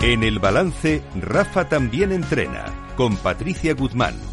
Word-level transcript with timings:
En 0.00 0.22
el 0.22 0.38
balance, 0.38 1.02
Rafa 1.20 1.68
también 1.68 2.12
entrena, 2.12 2.66
con 2.96 3.16
Patricia 3.16 3.74
Guzmán. 3.74 4.27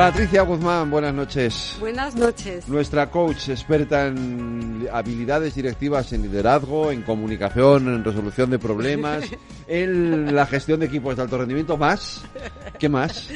Patricia 0.00 0.40
Guzmán, 0.40 0.90
buenas 0.90 1.12
noches. 1.12 1.76
Buenas 1.78 2.14
noches. 2.14 2.66
Nuestra 2.66 3.10
coach 3.10 3.50
experta 3.50 4.06
en 4.06 4.88
habilidades 4.90 5.54
directivas 5.54 6.14
en 6.14 6.22
liderazgo, 6.22 6.90
en 6.90 7.02
comunicación, 7.02 7.86
en 7.86 8.02
resolución 8.02 8.48
de 8.48 8.58
problemas, 8.58 9.24
en 9.68 10.34
la 10.34 10.46
gestión 10.46 10.80
de 10.80 10.86
equipos 10.86 11.16
de 11.16 11.22
alto 11.22 11.36
rendimiento. 11.36 11.76
¿Más? 11.76 12.22
¿Qué 12.78 12.88
más? 12.88 13.28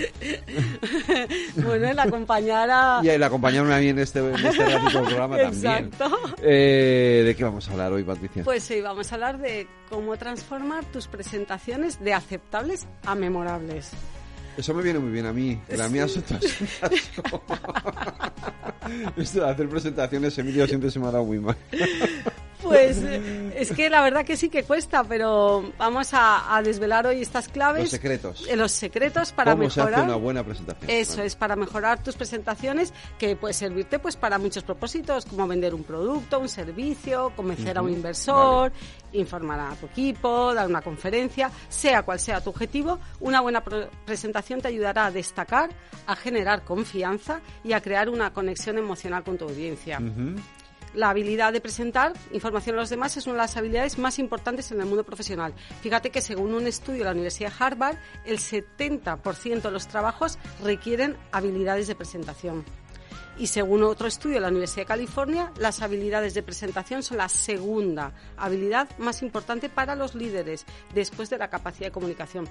bueno, 1.57 1.87
el 1.87 1.99
acompañar 1.99 2.71
a... 2.71 3.01
Y 3.03 3.11
el 3.11 3.23
acompañarme 3.23 3.75
a 3.75 3.79
mí 3.79 3.89
en 3.89 3.99
este, 3.99 4.21
en 4.21 4.35
este 4.35 4.65
ratito 4.65 5.05
programa 5.05 5.37
también. 5.37 5.91
Exacto. 5.93 6.19
Eh, 6.43 7.25
¿De 7.27 7.37
qué 7.37 7.45
vamos 7.45 7.69
a 7.69 7.73
hablar 7.73 7.93
hoy, 7.93 8.05
Patricia? 8.05 8.43
Pues 8.43 8.63
sí, 8.63 8.81
vamos 8.81 9.13
a 9.13 9.17
hablar 9.17 9.37
de 9.37 9.67
cómo 9.91 10.17
transformar 10.17 10.87
tus 10.87 11.09
presentaciones 11.09 12.03
de 12.03 12.15
aceptables 12.15 12.87
a 13.05 13.15
memorables. 13.15 13.91
Eso 14.57 14.73
me 14.75 14.83
viene 14.83 14.99
muy 14.99 15.11
bien 15.11 15.27
a 15.27 15.33
mí. 15.33 15.61
La 15.77 15.89
mía 15.89 16.07
otra. 16.07 16.39
Esto 19.17 19.41
de 19.41 19.51
hacer 19.51 19.69
presentaciones, 19.69 20.37
Emilio, 20.39 20.67
siempre 20.67 20.91
se 20.91 20.99
me 20.99 21.07
ha 21.07 21.11
dado 21.11 21.25
muy 21.25 21.39
mal. 21.39 21.57
Pues 22.75 22.99
es 23.57 23.73
que 23.73 23.89
la 23.89 24.03
verdad 24.03 24.25
que 24.25 24.37
sí 24.37 24.49
que 24.49 24.65
cuesta, 24.65 25.05
pero 25.05 25.73
vamos 25.79 26.13
a, 26.13 26.57
a 26.57 26.63
desvelar 26.63 27.07
hoy 27.07 27.23
estas 27.23 27.49
claves. 27.49 27.83
Los 27.85 27.91
secretos. 27.91 28.47
eh, 28.49 28.57
los 28.57 28.73
secretos 28.73 29.33
para 29.33 29.53
¿Cómo 29.53 29.65
mejorar. 29.65 29.89
se 29.91 29.95
hace 29.95 30.05
una 30.05 30.17
buena 30.17 30.43
presentación? 30.45 30.91
Eso 30.91 31.17
Vale. 31.17 31.27
es, 31.27 31.37
para 31.37 31.57
mejorar 31.57 32.03
tus 32.03 32.17
presentaciones, 32.17 32.93
que 33.19 33.37
puede 33.37 33.55
servirte 33.55 33.99
pues 33.99 34.17
para 34.17 34.39
muchos 34.39 34.63
propósitos, 34.65 35.25
como 35.27 35.47
vender 35.47 35.75
un 35.75 35.85
producto, 35.85 36.41
un 36.41 36.49
servicio, 36.49 37.33
convencer 37.37 37.79
a 37.79 37.83
un 37.83 37.91
inversor, 37.93 38.73
informar 39.13 39.61
a 39.61 39.75
tu 39.77 39.87
equipo, 39.87 40.53
dar 40.53 40.67
una 40.69 40.83
conferencia, 40.83 41.51
sea 41.69 42.03
cual 42.03 42.19
sea 42.19 42.41
tu 42.41 42.51
objetivo, 42.51 42.99
una 43.21 43.41
buena 43.41 43.63
presentación 44.05 44.61
te 44.61 44.69
ayudará 44.69 45.07
a 45.07 45.11
destacar, 45.11 45.71
a 46.07 46.17
generar 46.17 46.65
confianza 46.65 47.41
y 47.63 47.73
a 47.73 47.81
crear 47.81 48.09
una 48.09 48.33
conexión 48.33 48.79
emocional 48.79 49.23
con 49.23 49.39
tu 49.39 49.45
audiencia. 49.45 49.99
Ujú. 50.01 50.41
La 50.95 51.11
habilidad 51.11 51.53
de 51.53 51.61
presentar 51.61 52.13
información 52.33 52.77
a 52.77 52.81
los 52.81 52.91
demás 52.91 53.17
es 53.17 53.27
una 53.27 53.35
de 53.35 53.43
las 53.43 53.57
habilidades 53.57 53.99
más 53.99 54.21
importantes 54.21 54.71
en 54.71 54.81
el 54.81 54.87
mundo 54.87 55.03
profesional. 55.05 55.53
Fíjate 55.83 56.11
que 56.11 56.21
según 56.21 56.55
un 56.55 56.69
estudio 56.69 57.01
de 57.01 57.05
la 57.05 57.11
Universidad 57.11 57.51
de 57.51 57.65
Harvard, 57.65 57.97
el 58.25 58.39
70% 58.39 59.63
de 59.63 59.71
los 59.73 59.89
trabajos 59.89 60.39
requieren 60.63 61.17
habilidades 61.33 61.89
de 61.89 61.97
presentación. 61.97 62.65
Y 63.37 63.49
según 63.49 63.83
otro 63.83 64.07
estudio 64.07 64.37
de 64.37 64.43
la 64.43 64.49
Universidad 64.49 64.83
de 64.83 64.87
California, 64.87 65.53
las 65.59 65.83
habilidades 65.83 66.35
de 66.35 66.45
presentación 66.45 67.03
son 67.03 67.17
la 67.17 67.29
segunda 67.29 68.13
habilidad 68.37 68.89
más 68.99 69.23
importante 69.23 69.69
para 69.69 69.97
los 69.97 70.15
líderes, 70.15 70.65
después 70.95 71.31
de 71.31 71.39
la 71.39 71.51
capacidad 71.51 71.89
de 71.89 71.93
comunicación. 71.93 72.49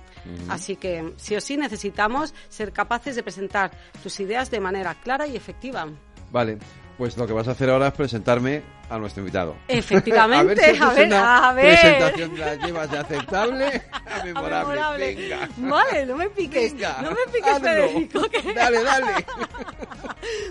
Así 0.49 0.75
que, 0.75 1.13
sí 1.15 1.37
o 1.37 1.41
sí, 1.41 1.55
necesitamos 1.55 2.33
ser 2.49 2.73
capaces 2.73 3.15
de 3.15 3.23
presentar 3.23 3.71
tus 4.01 4.19
ideas 4.19 4.51
de 4.51 4.59
manera 4.59 4.93
clara 4.95 5.25
y 5.25 5.37
efectiva. 5.37 5.87
Vale, 6.31 6.57
pues 6.97 7.17
lo 7.17 7.27
que 7.27 7.33
vas 7.33 7.47
a 7.47 7.51
hacer 7.51 7.69
ahora 7.69 7.87
es 7.87 7.93
presentarme 7.93 8.61
a 8.89 8.97
nuestro 8.97 9.21
invitado. 9.21 9.55
Efectivamente, 9.67 10.61
a 10.65 10.65
ver, 10.65 10.75
si 10.77 10.81
a 10.83 10.87
es 10.89 10.95
ver, 10.95 11.07
una 11.07 11.49
a 11.49 11.53
ver. 11.53 11.65
presentación 11.79 12.39
la 12.39 12.55
llevas 12.55 12.91
de 12.91 12.97
aceptable 12.99 13.81
a 13.91 14.23
memorable. 14.23 15.15
Venga. 15.15 15.49
Vale, 15.57 16.05
no 16.05 16.15
me 16.17 16.29
piques. 16.29 16.73
Venga, 16.73 17.01
no 17.01 17.09
me 17.11 17.17
piques, 17.31 17.47
hazlo. 17.53 17.67
Federico. 17.69 18.21
que- 18.29 18.53
Dale, 18.53 18.83
dale. 18.83 19.25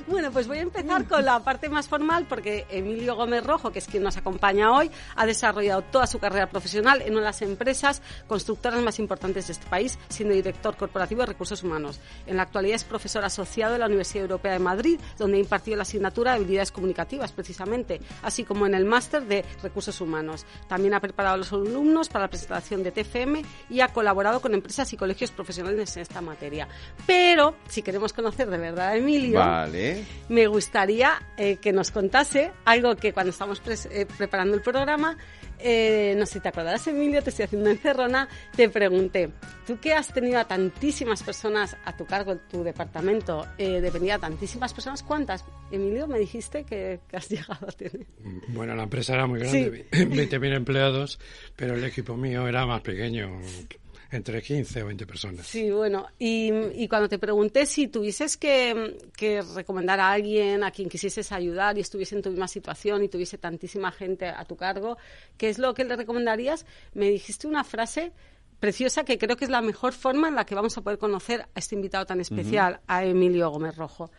Bueno, 0.07 0.31
pues 0.31 0.47
voy 0.47 0.59
a 0.59 0.63
empezar 0.63 1.07
con 1.07 1.25
la 1.25 1.41
parte 1.41 1.69
más 1.71 1.89
formal 1.89 2.27
porque 2.29 2.67
Emilio 2.69 3.17
Gómez 3.17 3.43
Rojo, 3.45 3.73
que 3.73 3.79
es 3.79 3.87
quien 3.87 4.03
nos 4.03 4.17
acompaña 4.19 4.71
hoy, 4.71 4.91
ha 5.17 5.25
desarrollado 5.25 5.81
toda 5.83 6.07
su 6.07 6.19
carrera 6.19 6.47
profesional 6.49 7.01
en 7.01 7.13
una 7.13 7.21
de 7.21 7.27
las 7.27 7.41
empresas 7.43 8.03
constructoras 8.27 8.81
más 8.83 8.99
importantes 8.99 9.47
de 9.47 9.55
este 9.55 9.67
país, 9.69 9.99
siendo 10.09 10.35
director 10.35 10.77
corporativo 10.77 11.23
de 11.23 11.27
recursos 11.29 11.63
humanos. 11.63 12.01
En 12.27 12.37
la 12.37 12.43
actualidad 12.43 12.77
es 12.77 12.85
profesor 12.85 13.25
asociado 13.25 13.73
de 13.73 13.79
la 13.79 13.87
Universidad 13.87 14.23
Europea 14.25 14.53
de 14.53 14.59
Madrid, 14.59 15.01
donde 15.17 15.39
ha 15.39 15.41
impartido 15.41 15.79
la 15.79 15.83
asignatura 15.85 16.33
de 16.33 16.37
habilidades 16.39 16.71
comunicativas, 16.73 17.33
precisamente, 17.33 18.01
así 18.23 18.45
como 18.45 18.67
en 18.67 18.75
el 18.75 18.85
máster 18.85 19.25
de 19.25 19.45
recursos 19.63 20.01
humanos. 20.01 20.47
También 20.69 20.95
ha 20.95 21.01
preparado 21.01 21.35
a 21.35 21.39
los 21.39 21.53
alumnos 21.53 22.09
para 22.09 22.25
la 22.25 22.31
presentación 22.31 22.83
de 22.83 22.93
TFM 22.93 23.45
y 23.71 23.81
ha 23.81 23.89
colaborado 23.89 24.41
con 24.41 24.55
empresas 24.55 24.93
y 24.93 24.97
colegios 24.97 25.31
profesionales 25.31 25.97
en 25.97 26.03
esta 26.03 26.21
materia. 26.21 26.69
Pero, 27.07 27.57
si 27.69 27.83
queremos 27.83 28.13
conocer 28.13 28.49
de 28.49 28.59
verdad 28.59 28.89
a 28.89 28.97
Emilio, 28.97 29.39
Vale. 29.39 30.05
me 30.29 30.47
gustaría 30.47 31.21
eh, 31.37 31.57
que 31.57 31.73
nos 31.73 31.91
contase 31.91 32.53
algo 32.65 32.97
que 32.97 33.13
cuando 33.13 33.31
estamos 33.31 33.61
eh, 33.67 34.07
preparando 34.17 34.55
el 34.55 34.63
programa, 34.63 35.17
eh, 35.63 36.15
no 36.17 36.27
sé 36.27 36.35
si 36.35 36.41
te 36.41 36.49
acordarás, 36.49 36.87
Emilio, 36.87 37.23
te 37.23 37.31
estoy 37.31 37.45
haciendo 37.45 37.71
encerrona, 37.71 38.29
te 38.55 38.69
pregunté, 38.69 39.31
tú 39.67 39.79
que 39.79 39.93
has 39.93 40.13
tenido 40.13 40.39
a 40.39 40.45
tantísimas 40.45 41.23
personas 41.23 41.77
a 41.85 41.97
tu 41.97 42.05
cargo 42.05 42.33
en 42.33 42.41
tu 42.49 42.63
departamento, 42.63 43.47
eh, 43.59 43.81
dependía 43.81 44.15
de 44.15 44.21
tantísimas 44.21 44.75
personas, 44.75 45.03
¿cuántas? 45.03 45.45
Emilio, 45.71 46.07
me 46.07 46.19
dijiste 46.19 46.65
que, 46.65 47.01
que 47.09 47.17
has 47.17 47.29
llegado 47.29 47.69
a 47.69 47.73
tener. 47.73 48.07
Bueno, 48.49 48.75
la 48.75 48.85
empresa 48.85 49.15
era 49.15 49.27
muy 49.27 49.41
grande, 49.41 49.89
20.000 49.91 50.57
empleados, 50.57 51.19
pero 51.57 51.75
el 51.75 51.85
equipo 51.85 52.17
mío 52.17 52.47
era 52.49 52.67
más 52.67 52.83
pequeño, 52.83 53.41
entre 54.13 54.43
15 54.43 54.83
o 54.83 54.87
20 54.87 55.07
personas. 55.07 55.47
Sí, 55.47 55.71
bueno, 55.71 56.07
y, 56.19 56.53
y 56.75 56.87
cuando 56.87 57.09
te 57.09 57.19
pregunté 57.19 57.67
si 57.67 57.89
tuvieses 57.89 58.37
que, 58.37 58.99
que 59.17 59.41
recomendar 59.43 59.99
a 60.01 60.13
alguien 60.13 60.63
a 60.65 60.71
quien 60.71 60.89
quisieses 60.89 61.33
ayudar 61.33 61.79
y 61.79 61.81
estuviese 61.81 62.15
en 62.15 62.23
tu 62.23 62.31
misma 62.31 62.47
situación 62.47 63.03
y 63.03 63.09
tuviese 63.09 63.39
tantísima 63.39 63.91
gente 63.91 64.27
a 64.29 64.45
tu 64.45 64.57
cargo, 64.57 64.99
¿qué 65.39 65.49
es 65.49 65.59
lo 65.59 65.73
que 65.73 65.85
le 65.85 65.97
recomendarías? 65.97 66.67
Me 66.93 67.09
dijiste 67.09 67.47
una 67.47 67.65
frase 67.65 68.13
preciosa 68.61 69.05
que 69.05 69.19
creo 69.19 69.37
que 69.37 69.47
es 69.47 69.51
la 69.51 69.63
mejor 69.63 69.93
forma 69.93 70.29
en 70.29 70.37
la 70.37 70.45
que 70.45 70.55
vamos 70.55 70.77
a 70.77 70.83
poder 70.83 70.99
conocer 70.99 71.41
a 71.41 71.49
este 71.59 71.75
invitado 71.75 72.07
tan 72.07 72.21
especial, 72.21 72.81
a 72.87 73.05
Emilio 73.05 73.51
Gómez 73.51 73.77
Rojo. 73.77 74.11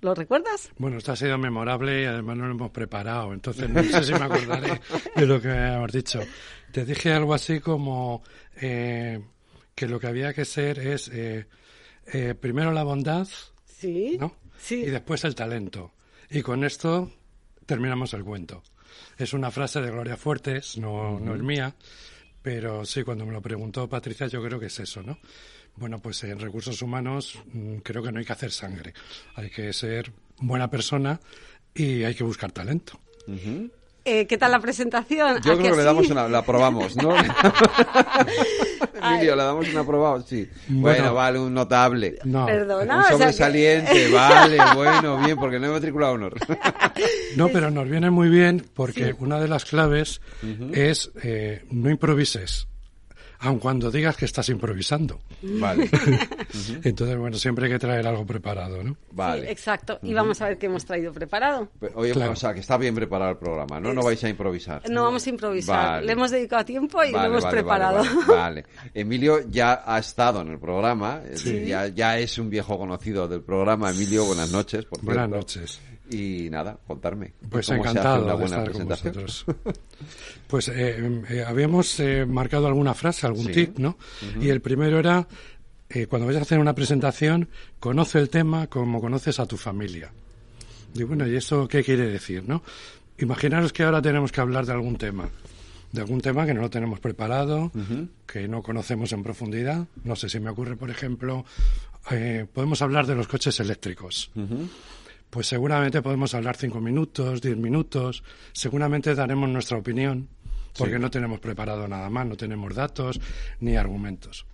¿Lo 0.00 0.14
recuerdas? 0.14 0.70
Bueno, 0.78 0.98
esto 0.98 1.12
ha 1.12 1.16
sido 1.16 1.38
memorable 1.38 2.02
y 2.02 2.04
además 2.04 2.36
no 2.36 2.46
lo 2.46 2.54
hemos 2.54 2.70
preparado, 2.70 3.32
entonces 3.32 3.70
no 3.70 3.82
sé 3.82 4.02
si 4.02 4.12
me 4.12 4.24
acordaré 4.24 4.80
de 5.14 5.26
lo 5.26 5.40
que 5.40 5.48
hemos 5.48 5.92
dicho. 5.92 6.20
Te 6.72 6.84
dije 6.84 7.12
algo 7.12 7.34
así 7.34 7.60
como 7.60 8.22
eh, 8.60 9.20
que 9.74 9.88
lo 9.88 9.98
que 10.00 10.06
había 10.06 10.32
que 10.34 10.44
ser 10.44 10.78
es 10.78 11.08
eh, 11.08 11.46
eh, 12.12 12.34
primero 12.34 12.72
la 12.72 12.82
bondad, 12.84 13.26
Sí. 13.66 14.16
¿no? 14.18 14.34
Sí. 14.58 14.76
Y 14.76 14.86
después 14.90 15.24
el 15.24 15.34
talento. 15.34 15.92
Y 16.30 16.42
con 16.42 16.64
esto 16.64 17.10
terminamos 17.66 18.14
el 18.14 18.24
cuento. 18.24 18.62
Es 19.18 19.32
una 19.32 19.50
frase 19.50 19.80
de 19.80 19.90
Gloria 19.90 20.16
Fuertes, 20.16 20.78
no, 20.78 21.18
no 21.20 21.34
es 21.34 21.42
mía, 21.42 21.74
pero 22.40 22.84
sí, 22.84 23.02
cuando 23.02 23.26
me 23.26 23.32
lo 23.32 23.42
preguntó 23.42 23.88
Patricia, 23.88 24.26
yo 24.28 24.42
creo 24.42 24.58
que 24.60 24.66
es 24.66 24.78
eso, 24.80 25.02
¿no? 25.02 25.18
Bueno, 25.76 26.00
pues 26.00 26.22
en 26.24 26.38
recursos 26.38 26.80
humanos 26.82 27.38
mm, 27.52 27.76
creo 27.78 28.02
que 28.02 28.12
no 28.12 28.20
hay 28.20 28.24
que 28.24 28.32
hacer 28.32 28.52
sangre. 28.52 28.94
Hay 29.34 29.50
que 29.50 29.72
ser 29.72 30.12
buena 30.38 30.70
persona 30.70 31.20
y 31.74 32.04
hay 32.04 32.14
que 32.14 32.22
buscar 32.24 32.52
talento. 32.52 33.00
Eh, 34.06 34.26
¿Qué 34.26 34.36
tal 34.36 34.50
la 34.52 34.60
presentación? 34.60 35.40
Yo 35.42 35.52
¿A 35.52 35.56
creo 35.56 35.58
que 35.58 35.70
le 35.70 35.76
sí? 35.76 35.82
damos 35.84 36.10
una, 36.10 36.28
la 36.28 36.44
probamos, 36.44 36.94
¿no? 36.96 37.14
Emilio, 39.02 39.34
le 39.36 39.42
damos 39.42 39.68
una 39.68 39.84
probada, 39.84 40.22
sí. 40.26 40.48
Bueno, 40.68 40.98
Bueno. 40.98 41.14
vale, 41.14 41.38
un 41.38 41.54
notable. 41.54 42.18
No, 42.24 42.46
Perdona. 42.46 42.96
Un 42.96 43.00
o 43.00 43.02
sea 43.04 43.10
que- 43.16 43.22
sobresaliente, 43.32 44.08
vale, 44.12 44.58
bueno, 44.74 45.18
bien, 45.24 45.36
porque 45.38 45.58
no 45.58 45.66
he 45.66 45.70
matriculado 45.70 46.12
honor. 46.14 46.34
no, 47.36 47.48
pero 47.48 47.70
nos 47.70 47.88
viene 47.88 48.10
muy 48.10 48.28
bien 48.28 48.64
porque 48.74 49.14
una 49.18 49.40
de 49.40 49.48
las 49.48 49.64
claves 49.64 50.20
es 50.72 51.10
eh, 51.22 51.64
no 51.70 51.88
improvises, 51.90 52.68
aun 53.40 53.58
cuando 53.58 53.90
digas 53.90 54.16
que 54.16 54.24
estás 54.24 54.48
improvisando. 54.48 55.20
Vale, 55.42 55.88
Entonces, 56.84 57.16
bueno, 57.18 57.36
siempre 57.36 57.66
hay 57.66 57.72
que 57.72 57.78
traer 57.78 58.06
algo 58.06 58.24
preparado, 58.26 58.82
¿no? 58.82 58.92
Sí, 58.92 58.98
vale. 59.12 59.50
exacto. 59.50 59.98
Y 60.02 60.14
vamos 60.14 60.40
a 60.40 60.48
ver 60.48 60.58
qué 60.58 60.66
hemos 60.66 60.84
traído 60.84 61.12
preparado. 61.12 61.68
Oye, 61.94 62.12
Claro. 62.12 62.32
o 62.32 62.36
sea, 62.36 62.54
que 62.54 62.60
está 62.60 62.76
bien 62.76 62.94
preparado 62.94 63.32
el 63.32 63.36
programa, 63.38 63.80
¿no? 63.80 63.92
No 63.92 64.02
vais 64.02 64.22
a 64.24 64.28
improvisar. 64.28 64.88
No 64.88 65.02
vamos 65.04 65.26
a 65.26 65.30
improvisar. 65.30 65.86
Vale. 65.86 66.06
Le 66.06 66.12
hemos 66.12 66.30
dedicado 66.30 66.64
tiempo 66.64 67.02
y 67.04 67.12
Vale, 67.12 67.28
lo 67.28 67.32
hemos 67.34 67.44
vale, 67.44 67.56
preparado. 67.56 67.98
Vale, 67.98 68.14
vale, 68.26 68.36
vale. 68.36 68.64
Emilio 68.94 69.40
ya 69.50 69.82
ha 69.84 69.98
estado 69.98 70.40
en 70.42 70.48
el 70.48 70.58
programa, 70.58 71.20
decir, 71.20 71.64
ya, 71.64 71.88
ya 71.88 72.18
es 72.18 72.38
un 72.38 72.50
viejo 72.50 72.78
conocido 72.78 73.28
del 73.28 73.42
programa. 73.42 73.90
Emilio, 73.90 74.24
buenas 74.24 74.50
noches. 74.50 74.84
Por 74.84 75.02
Buenas 75.02 75.28
noches. 75.28 75.80
Y 76.10 76.48
nada, 76.50 76.78
contarme. 76.86 77.32
Pues 77.48 77.66
¿Cómo 77.66 77.82
se 77.82 77.88
hace 77.88 77.98
encantado 77.98 78.24
una 78.24 78.32
de 78.34 78.38
buena 78.40 78.56
estar 78.58 78.72
con 78.72 78.86
presentación? 78.88 79.24
vosotros. 79.24 79.44
Pues 80.46 80.68
eh, 80.68 81.22
eh, 81.30 81.44
habíamos 81.46 81.98
eh, 82.00 82.26
marcado 82.26 82.66
alguna 82.66 82.92
frase, 82.94 83.26
algún 83.26 83.46
Sí. 83.46 83.52
tip, 83.52 83.78
¿no? 83.78 83.96
Y 84.40 84.50
el 84.50 84.60
primero 84.60 84.98
era, 84.98 85.26
eh, 85.88 86.06
cuando 86.06 86.26
vayas 86.26 86.40
a 86.40 86.44
hacer 86.44 86.58
una 86.58 86.74
presentación, 86.74 87.48
conoce 87.80 88.18
el 88.18 88.28
tema 88.28 88.66
como 88.66 89.00
conoces 89.00 89.40
a 89.40 89.46
tu 89.46 89.56
familia. 89.56 90.12
Y 90.94 91.02
bueno, 91.04 91.26
¿y 91.26 91.34
eso 91.36 91.66
qué 91.66 91.82
quiere 91.82 92.06
decir, 92.06 92.44
no? 92.46 92.62
Imaginaros 93.18 93.72
que 93.72 93.82
ahora 93.82 94.02
tenemos 94.02 94.30
que 94.30 94.40
hablar 94.42 94.66
de 94.66 94.72
algún 94.72 94.96
tema. 94.96 95.28
De 95.90 96.00
algún 96.02 96.20
tema 96.20 96.44
que 96.44 96.52
no 96.54 96.60
lo 96.60 96.70
tenemos 96.70 97.00
preparado, 97.00 97.72
que 98.26 98.46
no 98.46 98.62
conocemos 98.62 99.12
en 99.12 99.22
profundidad. 99.22 99.86
No 100.04 100.14
sé 100.16 100.28
si 100.28 100.38
me 100.40 100.50
ocurre, 100.50 100.76
por 100.76 100.90
ejemplo, 100.90 101.44
eh, 102.10 102.46
podemos 102.52 102.82
hablar 102.82 103.06
de 103.06 103.14
los 103.14 103.26
coches 103.28 103.58
eléctricos. 103.60 104.30
Pues 105.34 105.48
seguramente 105.48 106.00
podemos 106.00 106.32
hablar 106.32 106.56
cinco 106.56 106.80
minutos, 106.80 107.42
diez 107.42 107.56
minutos, 107.56 108.22
seguramente 108.52 109.16
daremos 109.16 109.48
nuestra 109.48 109.76
opinión, 109.76 110.28
porque 110.78 110.96
no 110.96 111.10
tenemos 111.10 111.40
preparado 111.40 111.88
nada 111.88 112.08
más, 112.08 112.24
no 112.24 112.36
tenemos 112.36 112.72
datos 112.72 113.20
ni 113.58 113.74
argumentos. 113.74 114.46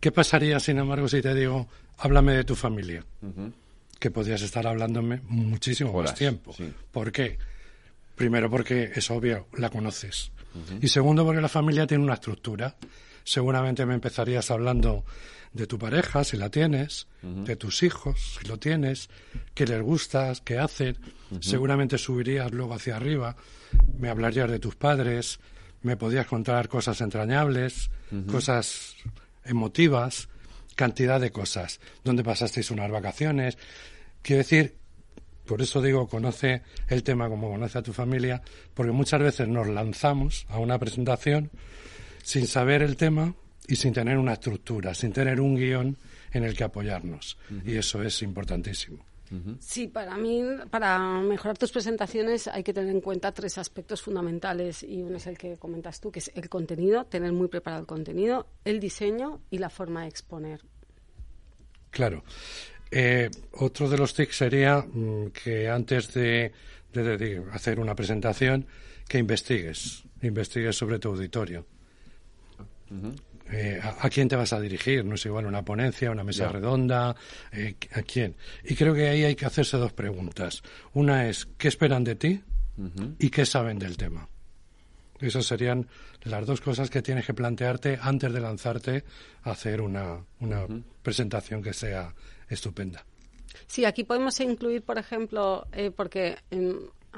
¿Qué 0.00 0.12
pasaría, 0.12 0.60
sin 0.60 0.76
embargo, 0.80 1.08
si 1.08 1.22
te 1.22 1.34
digo, 1.34 1.66
háblame 1.96 2.34
de 2.34 2.44
tu 2.44 2.54
familia? 2.54 3.06
Que 3.98 4.10
podrías 4.10 4.42
estar 4.42 4.66
hablándome 4.66 5.22
muchísimo 5.28 5.94
más 5.94 6.14
tiempo. 6.14 6.54
¿Por 6.92 7.10
qué? 7.10 7.38
Primero 8.16 8.50
porque 8.50 8.92
es 8.94 9.10
obvio, 9.10 9.48
la 9.56 9.70
conoces. 9.70 10.30
Y 10.82 10.88
segundo 10.88 11.24
porque 11.24 11.40
la 11.40 11.48
familia 11.48 11.86
tiene 11.86 12.04
una 12.04 12.14
estructura. 12.14 12.76
Seguramente 13.24 13.86
me 13.86 13.94
empezarías 13.94 14.50
hablando 14.50 15.04
de 15.52 15.66
tu 15.66 15.78
pareja, 15.78 16.24
si 16.24 16.36
la 16.36 16.50
tienes, 16.50 17.06
de 17.22 17.56
tus 17.56 17.82
hijos, 17.82 18.38
si 18.38 18.48
lo 18.48 18.58
tienes, 18.58 19.08
qué 19.54 19.66
les 19.66 19.80
gustas, 19.82 20.40
qué 20.40 20.58
hacen. 20.58 20.98
Seguramente 21.40 21.96
subirías 21.96 22.52
luego 22.52 22.74
hacia 22.74 22.96
arriba, 22.96 23.36
me 23.98 24.10
hablarías 24.10 24.50
de 24.50 24.58
tus 24.58 24.74
padres, 24.74 25.38
me 25.82 25.96
podrías 25.96 26.26
contar 26.26 26.68
cosas 26.68 27.00
entrañables, 27.00 27.90
cosas 28.30 28.96
emotivas, 29.44 30.28
cantidad 30.74 31.20
de 31.20 31.30
cosas. 31.30 31.80
¿Dónde 32.02 32.24
pasasteis 32.24 32.70
unas 32.70 32.90
vacaciones? 32.90 33.56
Quiero 34.22 34.38
decir, 34.38 34.76
por 35.46 35.62
eso 35.62 35.80
digo, 35.82 36.08
conoce 36.08 36.62
el 36.88 37.02
tema 37.02 37.28
como 37.28 37.50
conoce 37.50 37.78
a 37.78 37.82
tu 37.82 37.92
familia, 37.92 38.42
porque 38.74 38.92
muchas 38.92 39.20
veces 39.20 39.46
nos 39.46 39.68
lanzamos 39.68 40.46
a 40.48 40.58
una 40.58 40.78
presentación 40.78 41.50
sin 42.24 42.46
saber 42.46 42.82
el 42.82 42.96
tema 42.96 43.34
y 43.68 43.76
sin 43.76 43.92
tener 43.92 44.16
una 44.18 44.32
estructura, 44.32 44.94
sin 44.94 45.12
tener 45.12 45.40
un 45.40 45.54
guion 45.54 45.96
en 46.32 46.44
el 46.44 46.56
que 46.56 46.64
apoyarnos. 46.64 47.36
Y 47.64 47.76
eso 47.76 48.02
es 48.02 48.22
importantísimo. 48.22 49.04
Sí, 49.58 49.88
para 49.88 50.16
mí, 50.16 50.42
para 50.70 51.20
mejorar 51.20 51.58
tus 51.58 51.72
presentaciones 51.72 52.46
hay 52.46 52.62
que 52.62 52.72
tener 52.72 52.90
en 52.90 53.00
cuenta 53.00 53.32
tres 53.32 53.58
aspectos 53.58 54.00
fundamentales 54.00 54.84
y 54.84 55.02
uno 55.02 55.16
es 55.16 55.26
el 55.26 55.36
que 55.36 55.56
comentas 55.56 56.00
tú, 56.00 56.12
que 56.12 56.20
es 56.20 56.30
el 56.34 56.48
contenido, 56.48 57.04
tener 57.06 57.32
muy 57.32 57.48
preparado 57.48 57.80
el 57.80 57.86
contenido, 57.86 58.46
el 58.64 58.78
diseño 58.78 59.40
y 59.50 59.58
la 59.58 59.70
forma 59.70 60.02
de 60.02 60.08
exponer. 60.08 60.60
Claro. 61.90 62.22
Eh, 62.90 63.28
otro 63.52 63.88
de 63.88 63.98
los 63.98 64.14
tics 64.14 64.36
sería 64.36 64.80
mm, 64.80 65.30
que 65.30 65.68
antes 65.68 66.14
de, 66.14 66.52
hacer 67.52 67.80
una 67.80 67.96
presentación, 67.96 68.66
que 69.08 69.18
investigues, 69.18 70.04
investigues 70.22 70.76
sobre 70.76 71.00
tu 71.00 71.08
auditorio. 71.08 71.66
Eh, 73.50 73.78
a, 73.82 74.08
quién 74.08 74.28
te 74.28 74.36
vas 74.36 74.52
a 74.52 74.60
dirigir, 74.60 75.04
no 75.04 75.16
es 75.16 75.26
igual 75.26 75.46
una 75.46 75.62
ponencia, 75.62 76.10
una 76.10 76.24
mesa 76.24 76.48
redonda, 76.48 77.14
eh, 77.52 77.76
a 77.92 78.02
quién. 78.02 78.36
Y 78.64 78.74
creo 78.74 78.94
que 78.94 79.08
ahí 79.08 79.24
hay 79.24 79.36
que 79.36 79.44
hacerse 79.44 79.76
dos 79.76 79.92
preguntas. 79.92 80.62
Una 80.94 81.28
es, 81.28 81.46
¿qué 81.58 81.68
esperan 81.68 82.04
de 82.04 82.14
ti? 82.14 82.42
Y 83.18 83.30
qué 83.30 83.46
saben 83.46 83.78
del 83.78 83.96
tema. 83.96 84.28
Esas 85.20 85.46
serían 85.46 85.86
las 86.24 86.44
dos 86.46 86.60
cosas 86.60 86.90
que 86.90 87.02
tienes 87.02 87.26
que 87.26 87.34
plantearte 87.34 87.98
antes 88.00 88.32
de 88.32 88.40
lanzarte 88.40 89.04
a 89.42 89.52
hacer 89.52 89.80
una, 89.80 90.24
una 90.40 90.66
presentación 91.02 91.62
que 91.62 91.72
sea 91.72 92.14
estupenda. 92.48 93.04
Sí, 93.66 93.84
aquí 93.84 94.04
podemos 94.04 94.38
incluir, 94.40 94.82
por 94.82 94.98
ejemplo, 94.98 95.66
eh, 95.72 95.90
porque 95.90 96.36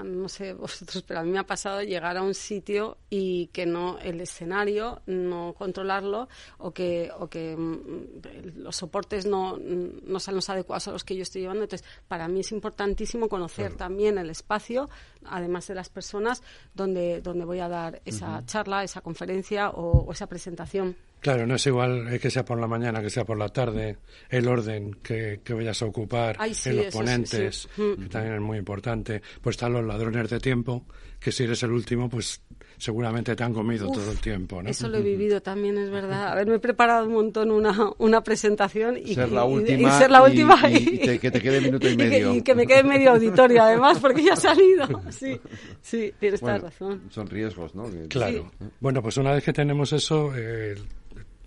no 0.05 0.29
sé 0.29 0.53
vosotros, 0.55 1.03
pero 1.03 1.21
a 1.21 1.23
mí 1.23 1.31
me 1.31 1.39
ha 1.39 1.47
pasado 1.47 1.83
llegar 1.83 2.17
a 2.17 2.23
un 2.23 2.35
sitio 2.35 2.99
y 3.11 3.49
que 3.49 3.67
no 3.67 3.99
el 3.99 4.21
escenario 4.21 5.03
no 5.07 5.55
controlarlo 5.57 6.29
o 6.59 6.73
que 6.73 7.11
o 7.19 7.29
que 7.29 7.57
mm, 7.57 8.59
los 8.59 8.77
soportes 8.77 9.27
no, 9.27 9.59
no 9.59 10.21
sean 10.21 10.37
los 10.37 10.49
adecuados 10.51 10.89
a 10.89 10.93
los 10.93 11.05
que 11.05 11.17
yo 11.17 11.23
estoy 11.23 11.43
llevando. 11.43 11.65
Entonces, 11.65 11.87
para 12.09 12.29
mí 12.29 12.41
es 12.41 12.53
importantísimo 12.53 13.29
conocer 13.29 13.75
también 13.75 14.19
el 14.19 14.31
espacio, 14.31 14.89
además 15.25 15.67
de 15.67 15.75
las 15.75 15.89
personas 15.89 16.43
donde 16.75 17.21
donde 17.21 17.45
voy 17.45 17.61
a 17.61 17.69
dar 17.69 18.03
esa 18.05 18.45
charla, 18.47 18.85
esa 18.85 19.01
conferencia 19.01 19.71
o 19.71 20.13
esa 20.13 20.27
presentación. 20.27 20.97
Claro, 21.27 21.45
no 21.45 21.57
es 21.57 21.67
igual 21.67 22.21
que 22.21 22.31
sea 22.31 22.45
por 22.45 22.57
la 22.61 22.69
mañana, 22.69 23.03
que 23.03 23.11
sea 23.11 23.25
por 23.25 23.37
la 23.37 23.49
tarde, 23.49 23.97
el 24.29 24.47
orden 24.47 24.95
que, 25.03 25.41
vayas 25.49 25.83
a 25.83 25.87
ocupar, 25.87 26.39
en 26.41 26.77
los 26.77 26.95
ponentes, 26.95 27.69
mm. 27.77 28.03
que 28.03 28.09
también 28.09 28.35
es 28.37 28.41
muy 28.41 28.59
importante. 28.59 29.21
Pues 29.41 29.55
están 29.55 29.73
los 29.73 29.85
ladrones 29.85 30.31
de 30.31 30.39
tiempo, 30.39 30.85
que 31.19 31.33
si 31.33 31.43
eres 31.43 31.61
el 31.65 31.73
último, 31.73 32.09
pues 32.09 32.41
seguramente 32.79 33.35
te 33.35 33.43
han 33.43 33.53
comido 33.53 33.91
todo 33.91 34.13
el 34.13 34.19
tiempo, 34.19 34.63
¿no? 34.63 34.71
Eso 34.71 34.89
lo 34.89 34.99
he 34.99 35.03
vivido 35.03 35.43
también, 35.43 35.77
es 35.79 35.91
verdad. 35.91 36.29
Haberme 36.29 36.61
preparado 36.61 37.07
un 37.07 37.15
montón 37.15 37.51
una, 37.51 37.91
una 37.99 38.23
presentación 38.23 38.97
y 38.97 39.17
ser 39.17 39.33
la 39.33 39.43
última, 39.43 39.89
y, 39.89 39.99
ser 39.99 40.13
la 40.13 40.23
última 40.23 40.71
y, 40.71 41.19
que 41.19 41.31
te 41.33 41.41
quede 41.41 41.61
minuto 41.61 41.89
y 41.89 41.97
medio. 41.97 42.35
Y 42.37 42.43
que, 42.43 42.55
me 42.55 42.69
quede 42.69 42.85
medio 42.85 43.11
auditorio, 43.11 43.65
además, 43.65 43.99
porque 43.99 44.23
ya 44.23 44.35
ha 44.35 44.37
salido. 44.37 44.87
Sí, 45.11 45.41
sí, 45.83 46.13
tienes 46.21 46.39
toda 46.39 46.59
razón. 46.59 47.03
Son 47.11 47.27
riesgos, 47.27 47.75
¿no? 47.75 47.91
Claro. 48.09 48.53
Bueno, 48.79 49.03
pues 49.03 49.17
una 49.17 49.33
vez 49.33 49.43
que 49.43 49.53
tenemos 49.53 49.93
eso, 49.93 50.31
eh, 50.37 50.77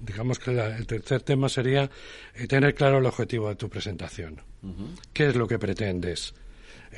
digamos 0.10 0.40
que 0.40 0.50
el 0.50 0.88
tercer 0.88 1.22
tema 1.22 1.50
sería 1.50 1.90
eh, 2.34 2.48
tener 2.48 2.74
claro 2.74 2.98
el 2.98 3.06
objetivo 3.06 3.48
de 3.50 3.56
tu 3.56 3.70
presentación. 3.70 4.42
¿Qué 5.14 5.28
es 5.28 5.36
lo 5.36 5.48
que 5.48 5.60
pretendes? 5.60 6.34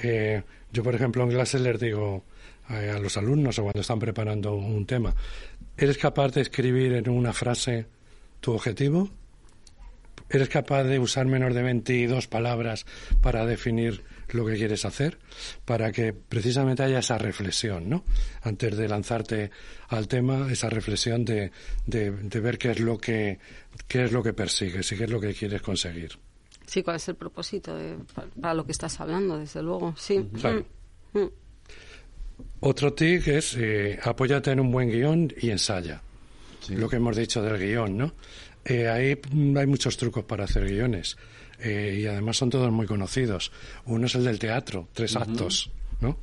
Eh, 0.02 0.42
yo, 0.72 0.82
por 0.82 0.96
ejemplo, 0.96 1.24
en 1.24 1.32
clases 1.32 1.60
les 1.60 1.78
digo 1.78 2.24
a 2.68 3.00
los 3.00 3.18
alumnos 3.18 3.60
o 3.60 3.64
cuando 3.64 3.82
están 3.82 4.00
preparando 4.00 4.56
un 4.56 4.86
tema, 4.86 5.14
¿eres 5.76 5.98
capaz 5.98 6.30
de 6.30 6.42
escribir 6.42 6.94
en 6.94 7.10
una 7.10 7.34
frase 7.34 7.86
tu 8.40 8.54
objetivo? 8.54 9.10
¿Eres 10.30 10.48
capaz 10.48 10.86
de 10.86 10.98
usar 10.98 11.26
menos 11.26 11.54
de 11.54 11.64
22 11.64 12.28
palabras 12.28 12.86
para 13.22 13.46
definir 13.46 14.04
lo 14.34 14.46
que 14.46 14.56
quieres 14.56 14.86
hacer? 14.86 15.18
Para 15.66 15.92
que 15.92 16.14
precisamente 16.14 16.84
haya 16.84 17.00
esa 17.00 17.18
reflexión, 17.18 17.90
¿no? 17.90 18.04
Antes 18.42 18.76
de 18.78 18.88
lanzarte 18.88 19.52
al 19.90 20.08
tema, 20.08 20.52
esa 20.52 20.70
reflexión 20.70 21.26
de, 21.26 21.52
de, 21.86 22.12
ver 22.40 22.58
qué 22.58 22.72
es, 22.72 22.80
lo 22.80 22.98
que, 22.98 23.40
qué 23.88 24.06
es 24.06 24.12
lo 24.12 24.24
que 24.24 24.34
persigues 24.34 24.92
y 24.92 24.98
qué 24.98 25.06
es 25.06 25.10
lo 25.10 25.20
que 25.20 25.34
quieres 25.34 25.62
conseguir. 25.62 26.18
Sí, 26.66 26.84
cuál 26.84 26.98
es 26.98 27.08
el 27.10 27.16
propósito 27.16 27.78
para 28.40 28.54
lo 28.54 28.66
que 28.66 28.72
estás 28.72 29.00
hablando, 29.00 29.38
desde 29.38 29.62
luego, 29.62 29.94
sí. 29.98 30.20
Mm, 30.20 31.20
mm. 31.20 31.30
Otro 32.62 32.94
tip 32.94 33.28
es 33.28 33.56
eh, 33.58 34.00
apóyate 34.02 34.52
en 34.52 34.60
un 34.60 34.72
buen 34.72 34.90
guion 34.90 35.34
y 35.42 35.50
ensaya. 35.50 36.02
Lo 36.70 36.88
que 36.88 36.98
hemos 36.98 37.16
dicho 37.16 37.42
del 37.42 37.58
guion, 37.58 37.98
¿no? 37.98 38.14
Eh, 38.64 38.88
ahí 38.88 39.20
hay 39.58 39.68
muchos 39.68 39.98
trucos 39.98 40.24
para 40.24 40.46
hacer 40.46 40.68
guiones 40.68 41.18
eh, 41.62 42.00
y 42.02 42.06
además 42.06 42.38
son 42.38 42.50
todos 42.50 42.72
muy 42.72 42.88
conocidos. 42.88 43.52
Uno 43.86 44.08
es 44.08 44.16
el 44.16 44.24
del 44.24 44.40
teatro, 44.40 44.88
tres 44.94 45.16
actos, 45.16 45.72
¿no? 46.00 46.18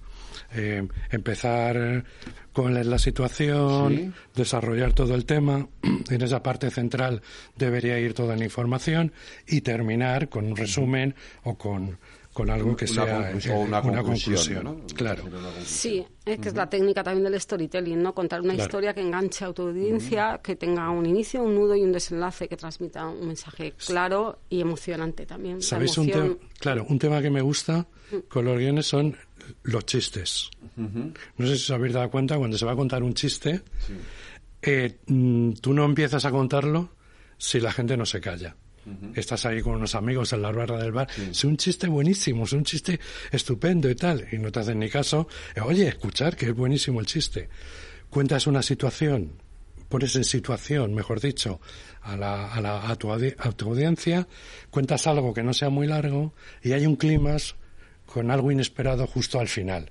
Eh, 0.54 0.86
empezar 1.10 2.04
con 2.52 2.74
la 2.74 2.98
situación, 2.98 4.14
desarrollar 4.34 4.94
todo 4.94 5.14
el 5.14 5.24
tema, 5.24 5.68
en 6.10 6.22
esa 6.22 6.42
parte 6.42 6.70
central 6.70 7.22
debería 7.56 7.98
ir 7.98 8.14
toda 8.14 8.34
la 8.34 8.44
información 8.44 9.12
y 9.46 9.60
terminar 9.60 10.28
con 10.28 10.46
un 10.46 10.56
resumen 10.56 11.14
o 11.44 11.56
con 11.56 11.98
con 12.38 12.50
algo 12.50 12.76
que 12.76 12.86
sea 12.86 13.32
una, 13.56 13.82
conclusión, 13.82 14.84
claro. 14.94 15.24
Sí 15.64 16.06
es 16.24 16.38
que 16.38 16.50
es 16.50 16.54
la 16.54 16.70
técnica 16.70 17.02
también 17.02 17.24
del 17.24 17.40
storytelling 17.40 18.00
no 18.00 18.14
contar 18.14 18.42
una 18.42 18.54
historia 18.54 18.94
que 18.94 19.00
enganche 19.00 19.44
a 19.44 19.52
tu 19.52 19.62
audiencia 19.62 20.38
que 20.40 20.54
tenga 20.54 20.88
un 20.90 21.04
inicio 21.04 21.42
un 21.42 21.56
nudo 21.56 21.74
y 21.74 21.82
un 21.82 21.90
desenlace 21.90 22.46
que 22.46 22.56
transmita 22.56 23.08
un 23.08 23.26
mensaje 23.26 23.72
claro 23.72 24.38
y 24.48 24.60
emocionante 24.60 25.26
también. 25.26 25.60
Sabéis 25.60 25.98
un 25.98 26.08
tema 26.08 26.36
claro 26.60 26.86
un 26.88 26.98
tema 27.00 27.20
que 27.20 27.30
me 27.30 27.40
gusta 27.40 27.88
mm. 28.12 28.16
con 28.28 28.44
los 28.44 28.56
guiones 28.56 28.86
son 28.86 29.16
los 29.64 29.84
chistes. 29.84 30.48
No 30.76 31.44
sé 31.44 31.56
si 31.56 31.64
os 31.64 31.70
habéis 31.72 31.94
dado 31.94 32.08
cuenta 32.08 32.38
cuando 32.38 32.56
se 32.56 32.64
va 32.64 32.70
a 32.70 32.76
contar 32.76 33.02
un 33.02 33.14
chiste 33.14 33.62
eh, 34.62 34.96
mm, 35.08 35.54
tú 35.54 35.74
no 35.74 35.84
empiezas 35.84 36.24
a 36.24 36.30
contarlo 36.30 36.90
si 37.36 37.58
la 37.58 37.72
gente 37.72 37.96
no 37.96 38.06
se 38.06 38.20
calla 38.20 38.54
Estás 39.14 39.46
ahí 39.46 39.60
con 39.60 39.74
unos 39.74 39.94
amigos 39.94 40.32
en 40.32 40.42
la 40.42 40.52
barra 40.52 40.78
del 40.78 40.92
bar. 40.92 41.08
Es 41.30 41.44
un 41.44 41.56
chiste 41.56 41.88
buenísimo, 41.88 42.44
es 42.44 42.52
un 42.52 42.64
chiste 42.64 42.98
estupendo 43.30 43.88
y 43.90 43.94
tal. 43.94 44.26
Y 44.32 44.38
no 44.38 44.50
te 44.52 44.60
hacen 44.60 44.78
ni 44.78 44.88
caso. 44.88 45.28
Oye, 45.62 45.88
escuchar 45.88 46.36
que 46.36 46.46
es 46.46 46.54
buenísimo 46.54 47.00
el 47.00 47.06
chiste. 47.06 47.48
Cuentas 48.10 48.46
una 48.46 48.62
situación, 48.62 49.32
pones 49.88 50.16
en 50.16 50.24
situación, 50.24 50.94
mejor 50.94 51.20
dicho, 51.20 51.60
a, 52.02 52.16
la, 52.16 52.52
a, 52.52 52.60
la, 52.60 52.88
a, 52.88 52.96
tu, 52.96 53.10
audiencia, 53.10 54.26
cuentas 54.70 55.06
algo 55.06 55.34
que 55.34 55.42
no 55.42 55.52
sea 55.52 55.68
muy 55.70 55.86
largo 55.86 56.34
y 56.62 56.72
hay 56.72 56.86
un 56.86 56.96
clima 56.96 57.36
con 58.06 58.30
algo 58.30 58.50
inesperado 58.50 59.06
justo 59.06 59.38
al 59.40 59.48
final, 59.48 59.90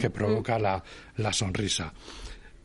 que 0.00 0.10
provoca 0.10 0.58
la, 0.58 0.82
la 1.16 1.32
sonrisa. 1.32 1.92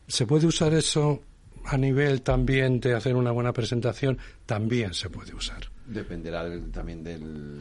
¿Se 0.07 0.25
puede 0.25 0.47
usar 0.47 0.73
eso 0.73 1.21
a 1.65 1.77
nivel 1.77 2.21
también 2.21 2.79
de 2.79 2.93
hacer 2.93 3.15
una 3.15 3.31
buena 3.31 3.53
presentación, 3.53 4.17
también 4.45 4.93
se 4.93 5.09
puede 5.09 5.33
usar. 5.33 5.69
Dependerá 5.85 6.45
también 6.71 7.03
del 7.03 7.59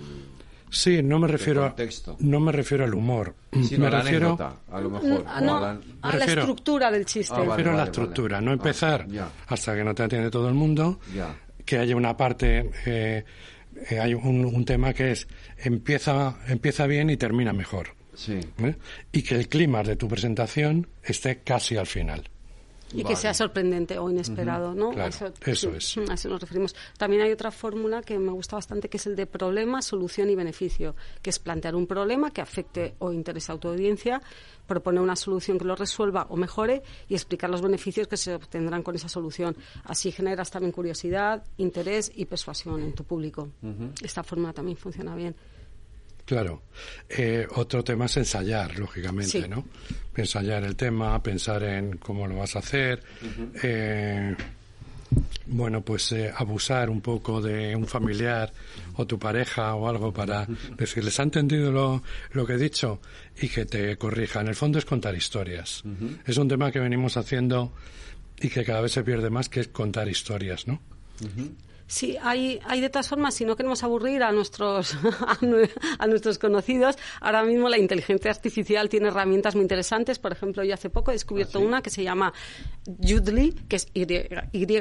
Sí, 0.70 1.02
no 1.02 1.18
me 1.18 1.28
refiero 1.28 1.64
a, 1.64 1.74
no 2.18 2.40
me 2.40 2.52
refiero 2.52 2.84
al 2.84 2.94
humor. 2.94 3.34
me 3.52 3.88
refiero 3.88 4.36
a 4.70 4.80
lo 4.80 4.90
mejor 4.90 5.24
a, 5.26 5.40
la, 5.40 6.24
estructura 6.24 6.90
del 6.90 7.06
chiste. 7.06 7.34
me 7.38 7.46
refiero 7.46 7.72
a 7.72 7.76
la 7.76 7.84
estructura, 7.84 8.40
no 8.40 8.52
empezar 8.52 9.06
hasta 9.46 9.74
que 9.74 9.82
no 9.82 9.94
te 9.94 10.02
atiende 10.02 10.30
todo 10.30 10.48
el 10.48 10.54
mundo, 10.54 11.00
que 11.64 11.78
haya 11.78 11.96
una 11.96 12.16
parte 12.16 12.70
eh, 12.86 13.24
eh, 13.90 14.00
hay 14.00 14.14
un, 14.14 14.44
un 14.44 14.64
tema 14.64 14.92
que 14.92 15.12
es 15.12 15.28
empieza, 15.58 16.38
empieza 16.48 16.86
bien 16.86 17.10
y 17.10 17.16
termina 17.16 17.52
mejor. 17.52 17.94
Sí. 18.14 18.40
¿eh? 18.58 18.74
Y 19.12 19.22
que 19.22 19.36
el 19.36 19.48
clima 19.48 19.82
de 19.82 19.96
tu 19.96 20.08
presentación 20.08 20.88
esté 21.02 21.40
casi 21.40 21.76
al 21.76 21.86
final. 21.86 22.28
Y 22.92 23.04
que 23.04 23.16
sea 23.16 23.35
sorprendente 23.35 23.99
o 23.99 24.11
inesperado, 24.11 24.75
¿no? 24.75 24.90
claro, 24.90 25.33
eso 25.45 25.75
es. 25.75 25.99
A 26.09 26.14
eso 26.14 26.28
nos 26.28 26.40
referimos. 26.40 26.75
También 26.97 27.23
hay 27.23 27.33
otra 27.33 27.50
fórmula 27.50 28.02
que 28.02 28.18
me 28.18 28.33
gusta 28.33 28.57
bastante, 28.57 28.88
que 28.88 28.97
es 28.97 29.07
el 29.07 29.16
de 29.16 29.26
problema, 29.26 29.83
solución 29.83 30.30
y 30.30 30.35
beneficio, 30.35 30.95
que 31.23 31.30
es 31.30 31.38
plantear 31.38 31.75
un 31.75 31.87
problema 31.87 32.30
que 32.30 32.40
afecte 32.40 32.95
o 32.99 33.12
interese 33.12 33.52
a 33.52 33.59
tu 33.59 33.68
audiencia, 33.68 34.23
proponer 34.66 35.02
una 35.02 35.16
solución 35.16 35.59
que 35.59 35.64
lo 35.64 35.76
resuelva 35.76 36.26
o 36.30 36.37
mejore 36.37 36.83
y 37.09 37.14
explicar 37.14 37.50
los 37.50 37.62
beneficios 37.62 38.09
que 38.09 38.16
se 38.16 38.35
obtendrán 38.35 38.83
con 38.83 38.95
esa 38.95 39.09
solución. 39.09 39.57
Así 39.85 40.12
generas 40.12 40.50
también 40.50 40.73
curiosidad, 40.73 41.45
interés 41.57 42.11
y 42.14 42.25
persuasión 42.25 42.80
en 42.83 42.95
tu 42.95 43.04
público. 43.04 43.49
Esta 44.02 44.23
fórmula 44.23 44.52
también 44.52 44.76
funciona 44.76 45.14
bien. 45.14 45.35
Claro. 46.28 46.61
Eh, 47.08 47.47
otro 47.54 47.82
tema 47.82 48.04
es 48.04 48.18
ensayar, 48.18 48.78
lógicamente, 48.78 49.40
Sí. 49.42 49.49
¿no? 49.49 49.64
Ensayar 50.14 50.62
el 50.64 50.76
tema, 50.76 51.23
pensar 51.23 51.62
en 51.62 51.97
cómo 51.97 52.26
lo 52.26 52.37
vas 52.37 52.54
a 52.54 52.58
hacer. 52.58 53.02
eh, 53.62 54.37
bueno, 55.47 55.80
pues 55.80 56.12
eh, 56.12 56.30
abusar 56.37 56.90
un 56.90 57.00
poco 57.00 57.40
de 57.40 57.75
un 57.75 57.87
familiar 57.87 58.52
o 58.97 59.06
tu 59.06 59.18
pareja 59.18 59.75
o 59.75 59.88
algo 59.88 60.12
para 60.12 60.47
decirles, 60.76 61.18
¿ha 61.18 61.23
entendido 61.23 61.73
lo, 61.73 62.02
lo 62.32 62.44
que 62.47 62.52
he 62.52 62.58
dicho? 62.58 63.00
Y 63.40 63.49
que 63.49 63.64
te 63.64 63.97
corrija. 63.97 64.42
En 64.42 64.49
el 64.49 64.54
fondo 64.54 64.78
es 64.78 64.85
contar 64.85 65.14
historias. 65.14 65.82
Es 66.26 66.37
un 66.37 66.47
tema 66.47 66.70
que 66.70 66.78
venimos 66.78 67.16
haciendo 67.16 67.73
y 68.38 68.50
que 68.50 68.66
cada 68.66 68.82
vez 68.82 68.92
se 68.92 69.02
pierde 69.02 69.30
más, 69.30 69.49
que 69.49 69.61
es 69.61 69.68
contar 69.68 70.06
historias, 70.11 70.66
¿no? 70.68 70.82
Sí, 71.88 72.18
hay, 72.23 72.61
hay 72.66 72.83
de 72.83 72.90
todas 72.90 73.09
formas, 73.09 73.35
si 73.35 73.47
no 73.47 73.57
queremos 73.57 73.83
aburrir 73.83 74.23
a 74.23 74.30
nuestros, 74.30 74.95
a, 75.26 75.38
a 75.99 76.07
nuestros 76.07 76.38
conocidos, 76.38 76.99
ahora 77.23 77.42
mismo 77.45 77.71
la 77.71 77.78
inteligencia 77.78 78.30
artificial 78.30 78.90
tiene 78.90 79.09
herramientas 79.09 79.54
muy 79.54 79.62
interesantes. 79.62 80.18
Por 80.18 80.33
ejemplo, 80.33 80.62
yo 80.64 80.75
hace 80.75 80.90
poco 80.90 81.11
he 81.11 81.14
descubierto 81.14 81.61
una 81.61 81.80
que 81.80 81.88
se 81.88 82.04
llama 82.04 82.35
Yudli, 82.85 83.52
que 83.68 83.76
es 83.76 83.88
Y-O-O-D-L-Y, 84.52 84.78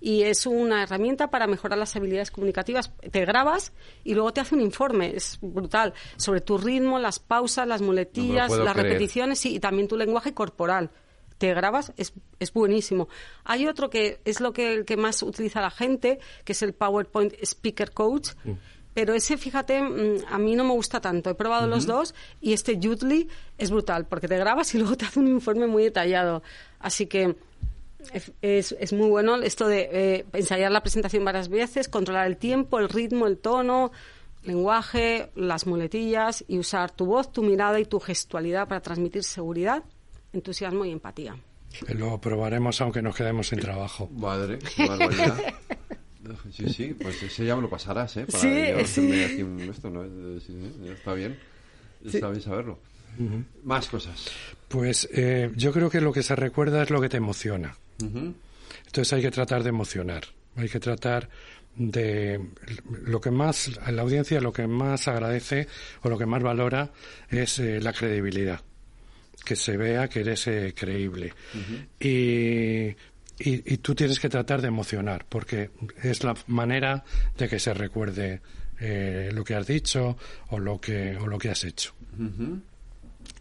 y 0.00 0.22
es 0.22 0.46
una 0.46 0.82
herramienta 0.84 1.28
para 1.30 1.46
mejorar 1.46 1.78
las 1.78 1.94
habilidades 1.94 2.30
comunicativas. 2.30 2.90
Te 3.10 3.26
grabas 3.26 3.74
y 4.04 4.14
luego 4.14 4.32
te 4.32 4.40
hace 4.40 4.54
un 4.54 4.62
informe, 4.62 5.14
es 5.14 5.38
brutal, 5.42 5.92
sobre 6.16 6.40
tu 6.40 6.56
ritmo, 6.56 6.98
las 6.98 7.18
pausas, 7.18 7.68
las 7.68 7.82
muletillas, 7.82 8.50
las 8.50 8.72
creer. 8.72 8.86
repeticiones 8.86 9.38
sí, 9.38 9.56
y 9.56 9.60
también 9.60 9.86
tu 9.86 9.98
lenguaje 9.98 10.32
corporal 10.32 10.90
te 11.38 11.54
grabas, 11.54 11.92
es, 11.96 12.12
es 12.40 12.52
buenísimo. 12.52 13.08
Hay 13.44 13.66
otro 13.66 13.88
que 13.90 14.20
es 14.24 14.40
lo 14.40 14.52
que, 14.52 14.74
el 14.74 14.84
que 14.84 14.96
más 14.96 15.22
utiliza 15.22 15.60
la 15.60 15.70
gente, 15.70 16.18
que 16.44 16.52
es 16.52 16.62
el 16.62 16.74
PowerPoint 16.74 17.32
Speaker 17.42 17.92
Coach. 17.92 18.30
Pero 18.94 19.14
ese, 19.14 19.36
fíjate, 19.36 19.80
mm, 19.80 20.24
a 20.28 20.38
mí 20.38 20.56
no 20.56 20.64
me 20.64 20.72
gusta 20.72 21.00
tanto. 21.00 21.30
He 21.30 21.34
probado 21.34 21.68
los 21.68 21.86
dos 21.86 22.14
y 22.40 22.52
este 22.52 22.78
Jutli 22.82 23.28
es 23.56 23.70
brutal, 23.70 24.06
porque 24.06 24.26
te 24.26 24.36
grabas 24.36 24.74
y 24.74 24.78
luego 24.80 24.96
te 24.96 25.04
hace 25.04 25.20
un 25.20 25.28
informe 25.28 25.66
muy 25.68 25.84
detallado. 25.84 26.42
Así 26.80 27.06
que 27.06 27.36
es, 28.12 28.32
es- 28.42 28.76
es 28.80 28.92
muy 28.92 29.08
bueno 29.08 29.36
esto 29.36 29.68
de 29.68 29.88
eh, 29.92 30.26
ensayar 30.32 30.72
la 30.72 30.80
presentación 30.82 31.24
varias 31.24 31.48
veces, 31.48 31.88
controlar 31.88 32.26
el 32.26 32.36
tiempo, 32.36 32.80
el 32.80 32.88
ritmo, 32.88 33.26
el 33.28 33.38
tono, 33.38 33.92
lenguaje, 34.44 35.30
las 35.34 35.66
muletillas 35.66 36.44
y 36.48 36.58
usar 36.58 36.90
tu 36.90 37.06
voz, 37.06 37.30
tu 37.32 37.42
mirada 37.42 37.78
y 37.80 37.84
tu 37.84 38.00
gestualidad 38.00 38.66
para 38.68 38.80
transmitir 38.80 39.22
seguridad, 39.24 39.84
entusiasmo 40.38 40.84
y 40.84 40.90
empatía. 40.90 41.36
Lo 41.94 42.18
probaremos 42.20 42.80
aunque 42.80 43.02
nos 43.02 43.14
quedemos 43.14 43.48
sin 43.48 43.60
trabajo. 43.60 44.08
Madre, 44.16 44.58
qué 44.76 44.86
barbaridad. 44.86 45.36
Sí, 46.52 46.68
sí, 46.68 46.94
pues 47.00 47.22
ese 47.22 47.46
ya 47.46 47.56
me 47.56 47.62
lo 47.62 47.70
pasarás, 47.70 48.14
¿eh? 48.18 48.26
Para 48.30 48.38
Sí, 48.42 48.48
aquí 49.22 49.42
un- 49.42 49.60
esto, 49.62 49.88
¿no? 49.88 50.04
Eh, 50.04 50.38
sí, 50.46 50.52
sí, 50.52 50.84
ya 50.84 50.92
está 50.92 51.14
bien. 51.14 51.38
Está 52.04 52.28
bien 52.28 52.42
saberlo. 52.42 52.78
Más 53.64 53.88
cosas. 53.88 54.26
Pues 54.68 55.08
eh, 55.12 55.50
yo 55.56 55.72
creo 55.72 55.88
que 55.88 56.02
lo 56.02 56.12
que 56.12 56.22
se 56.22 56.36
recuerda 56.36 56.82
es 56.82 56.90
lo 56.90 57.00
que 57.00 57.08
te 57.08 57.16
emociona. 57.16 57.76
Ujú. 58.04 58.34
Entonces 58.86 59.12
hay 59.14 59.22
que 59.22 59.30
tratar 59.30 59.62
de 59.62 59.70
emocionar. 59.70 60.24
Hay 60.56 60.68
que 60.68 60.80
tratar 60.80 61.30
de 61.76 62.40
lo 63.04 63.20
que 63.22 63.30
más 63.30 63.70
a 63.82 63.90
la 63.92 64.02
audiencia 64.02 64.40
lo 64.42 64.52
que 64.52 64.66
más 64.66 65.08
agradece 65.08 65.66
o 66.02 66.10
lo 66.10 66.18
que 66.18 66.26
más 66.26 66.42
valora 66.42 66.90
es 67.30 67.58
eh, 67.58 67.80
la 67.80 67.92
credibilidad 67.94 68.60
que 69.44 69.56
se 69.56 69.76
vea 69.76 70.08
que 70.08 70.20
eres 70.20 70.46
eh, 70.46 70.74
creíble 70.76 71.32
y, 72.00 72.88
y 72.88 72.94
y 73.38 73.76
tú 73.78 73.94
tienes 73.94 74.18
que 74.20 74.28
tratar 74.28 74.60
de 74.60 74.68
emocionar 74.68 75.24
porque 75.28 75.70
es 76.02 76.24
la 76.24 76.34
manera 76.48 77.04
de 77.36 77.48
que 77.48 77.58
se 77.58 77.72
recuerde 77.72 78.40
eh, 78.80 79.30
lo 79.32 79.44
que 79.44 79.54
has 79.54 79.66
dicho 79.66 80.16
o 80.50 80.58
lo 80.58 80.80
que 80.80 81.16
o 81.16 81.26
lo 81.26 81.38
que 81.38 81.50
has 81.50 81.64
hecho 81.64 81.94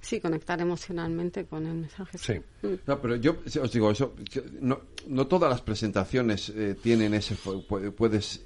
Sí, 0.02 0.22
conectar 0.22 0.60
emocionalmente 0.62 1.46
con 1.46 1.66
el 1.66 1.74
mensaje. 1.74 2.18
sí 2.18 2.40
No, 2.86 3.02
pero 3.02 3.16
yo 3.18 3.38
os 3.62 3.72
digo 3.72 3.92
eso. 3.92 4.16
No, 4.62 4.80
no 5.08 5.28
todas 5.28 5.50
las 5.50 5.62
presentaciones 5.62 6.50
eh, 6.50 6.76
tienen 6.82 7.14
ese. 7.14 7.36
Puedes 7.36 8.42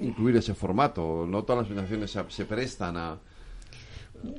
incluir 0.00 0.36
ese 0.36 0.54
formato. 0.54 1.24
No 1.28 1.44
todas 1.44 1.62
las 1.62 1.68
presentaciones 1.68 2.10
se, 2.10 2.24
se 2.36 2.44
prestan 2.46 2.96
a. 2.96 3.20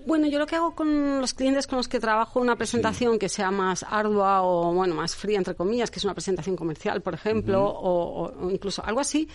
Bueno, 0.08 0.28
yo 0.28 0.40
lo 0.40 0.46
que 0.48 0.56
hago 0.56 0.74
con 0.76 1.22
los 1.22 1.34
clientes 1.34 1.68
con 1.68 1.78
los 1.78 1.88
que 1.88 2.00
trabajo 2.00 2.40
una 2.40 2.56
presentación 2.56 3.20
que 3.20 3.30
sea 3.30 3.52
más 3.52 3.84
ardua 3.88 4.42
o 4.44 4.74
bueno 4.74 4.96
más 4.96 5.16
fría 5.16 5.38
entre 5.38 5.56
comillas, 5.56 5.92
que 5.92 6.00
es 6.00 6.06
una 6.06 6.14
presentación 6.14 6.56
comercial, 6.56 7.02
por 7.02 7.14
ejemplo, 7.14 7.64
o, 7.64 8.24
o- 8.26 8.46
o 8.48 8.50
incluso 8.52 8.84
algo 8.86 9.00
así. 9.00 9.28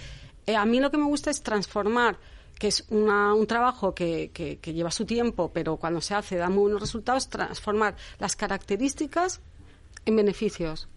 eh, 0.47 0.57
a 0.57 0.65
mí 0.65 0.81
lo 0.81 0.91
que 0.91 0.97
me 0.97 1.05
gusta 1.05 1.31
es 1.31 1.43
transformar 1.43 2.17
que 2.59 2.69
es 2.69 2.85
una- 2.91 3.33
un 3.35 3.47
trabajo 3.47 3.95
que, 3.95 4.31
que- 4.35 4.59
que 4.59 4.73
lleva 4.75 4.91
su 4.91 5.05
tiempo, 5.07 5.51
pero 5.53 5.77
cuando 5.77 6.01
se 6.01 6.15
hace 6.15 6.37
da 6.37 6.49
muy 6.49 6.63
buenos 6.63 6.81
resultados, 6.81 7.29
transformar 7.29 7.95
las 8.19 8.37
características 8.37 9.41
en 10.07 10.17
beneficios. 10.17 10.89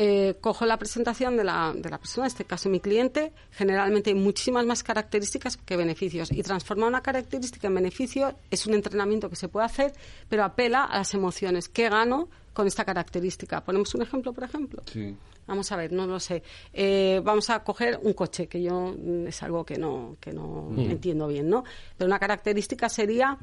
Eh, 0.00 0.36
cojo 0.40 0.64
la 0.64 0.78
presentación 0.78 1.36
de 1.36 1.42
la, 1.42 1.74
de 1.76 1.90
la 1.90 1.98
persona, 1.98 2.26
en 2.26 2.28
este 2.28 2.44
caso 2.44 2.68
mi 2.68 2.78
cliente, 2.78 3.32
generalmente 3.50 4.10
hay 4.10 4.16
muchísimas 4.16 4.64
más 4.64 4.84
características 4.84 5.56
que 5.56 5.76
beneficios. 5.76 6.30
Y 6.30 6.40
transformar 6.44 6.88
una 6.88 7.02
característica 7.02 7.66
en 7.66 7.74
beneficio 7.74 8.32
es 8.48 8.64
un 8.68 8.74
entrenamiento 8.74 9.28
que 9.28 9.34
se 9.34 9.48
puede 9.48 9.66
hacer, 9.66 9.92
pero 10.28 10.44
apela 10.44 10.84
a 10.84 10.98
las 10.98 11.14
emociones. 11.14 11.68
¿Qué 11.68 11.88
gano 11.88 12.28
con 12.52 12.68
esta 12.68 12.84
característica? 12.84 13.64
Ponemos 13.64 13.92
un 13.96 14.02
ejemplo, 14.02 14.32
por 14.32 14.44
ejemplo. 14.44 14.84
Sí. 14.86 15.16
Vamos 15.48 15.72
a 15.72 15.76
ver, 15.76 15.90
no 15.90 16.06
lo 16.06 16.20
sé. 16.20 16.44
Eh, 16.72 17.20
vamos 17.24 17.50
a 17.50 17.64
coger 17.64 17.98
un 18.00 18.12
coche, 18.12 18.46
que 18.46 18.62
yo 18.62 18.94
mm, 18.96 19.26
es 19.26 19.42
algo 19.42 19.64
que 19.64 19.78
no, 19.78 20.16
que 20.20 20.32
no 20.32 20.70
entiendo 20.76 21.26
bien, 21.26 21.48
¿no? 21.48 21.64
Pero 21.96 22.06
una 22.06 22.20
característica 22.20 22.88
sería, 22.88 23.36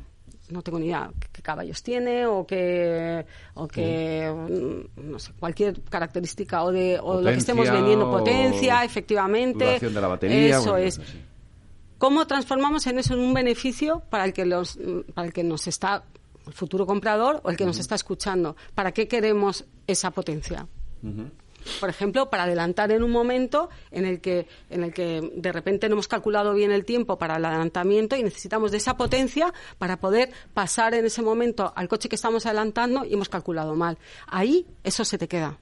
no 0.49 0.61
tengo 0.61 0.79
ni 0.79 0.85
idea 0.85 1.11
qué 1.31 1.41
caballos 1.41 1.81
tiene 1.81 2.25
o 2.27 2.45
que, 2.45 3.25
o 3.55 3.67
que 3.67 4.31
mm, 4.31 5.11
no 5.11 5.19
sé, 5.19 5.31
cualquier 5.39 5.81
característica 5.81 6.63
o 6.63 6.71
de 6.71 6.99
o 6.99 7.21
lo 7.21 7.29
que 7.29 7.35
Potencia 7.35 7.37
estemos 7.37 7.71
vendiendo, 7.71 8.11
potencia, 8.11 8.83
efectivamente. 8.83 9.79
de 9.79 9.89
la 10.01 10.07
batería, 10.07 10.57
Eso 10.57 10.77
es. 10.77 10.99
¿Cómo 11.97 12.27
transformamos 12.27 12.85
en 12.87 12.99
eso 12.99 13.13
en 13.13 13.21
un 13.21 13.33
beneficio 13.33 14.01
para 14.09 14.25
el 14.25 14.33
que, 14.33 14.45
los, 14.45 14.77
para 15.13 15.27
el 15.27 15.33
que 15.33 15.43
nos 15.43 15.65
está, 15.67 16.03
el 16.45 16.53
futuro 16.53 16.85
comprador 16.85 17.39
o 17.43 17.49
el 17.49 17.57
que 17.57 17.65
nos 17.65 17.79
está 17.79 17.95
escuchando? 17.95 18.55
¿Para 18.75 18.91
qué 18.91 19.07
queremos 19.07 19.65
esa 19.87 20.11
potencia? 20.11 20.67
Por 21.79 21.89
ejemplo, 21.89 22.29
para 22.29 22.43
adelantar 22.43 22.91
en 22.91 23.03
un 23.03 23.11
momento 23.11 23.69
en 23.91 24.05
el 24.05 24.21
que 24.21 24.47
en 24.69 24.83
el 24.83 24.93
que 24.93 25.31
de 25.35 25.51
repente 25.51 25.89
no 25.89 25.93
hemos 25.93 26.07
calculado 26.07 26.53
bien 26.53 26.71
el 26.71 26.85
tiempo 26.85 27.17
para 27.17 27.37
el 27.37 27.45
adelantamiento 27.45 28.15
y 28.15 28.23
necesitamos 28.23 28.71
de 28.71 28.77
esa 28.77 28.97
potencia 28.97 29.53
para 29.77 29.99
poder 29.99 30.31
pasar 30.53 30.93
en 30.93 31.05
ese 31.05 31.21
momento 31.21 31.73
al 31.75 31.87
coche 31.87 32.09
que 32.09 32.15
estamos 32.15 32.45
adelantando 32.45 33.05
y 33.05 33.13
hemos 33.13 33.29
calculado 33.29 33.75
mal. 33.75 33.97
Ahí 34.27 34.65
eso 34.83 35.05
se 35.05 35.17
te 35.17 35.27
queda. 35.27 35.57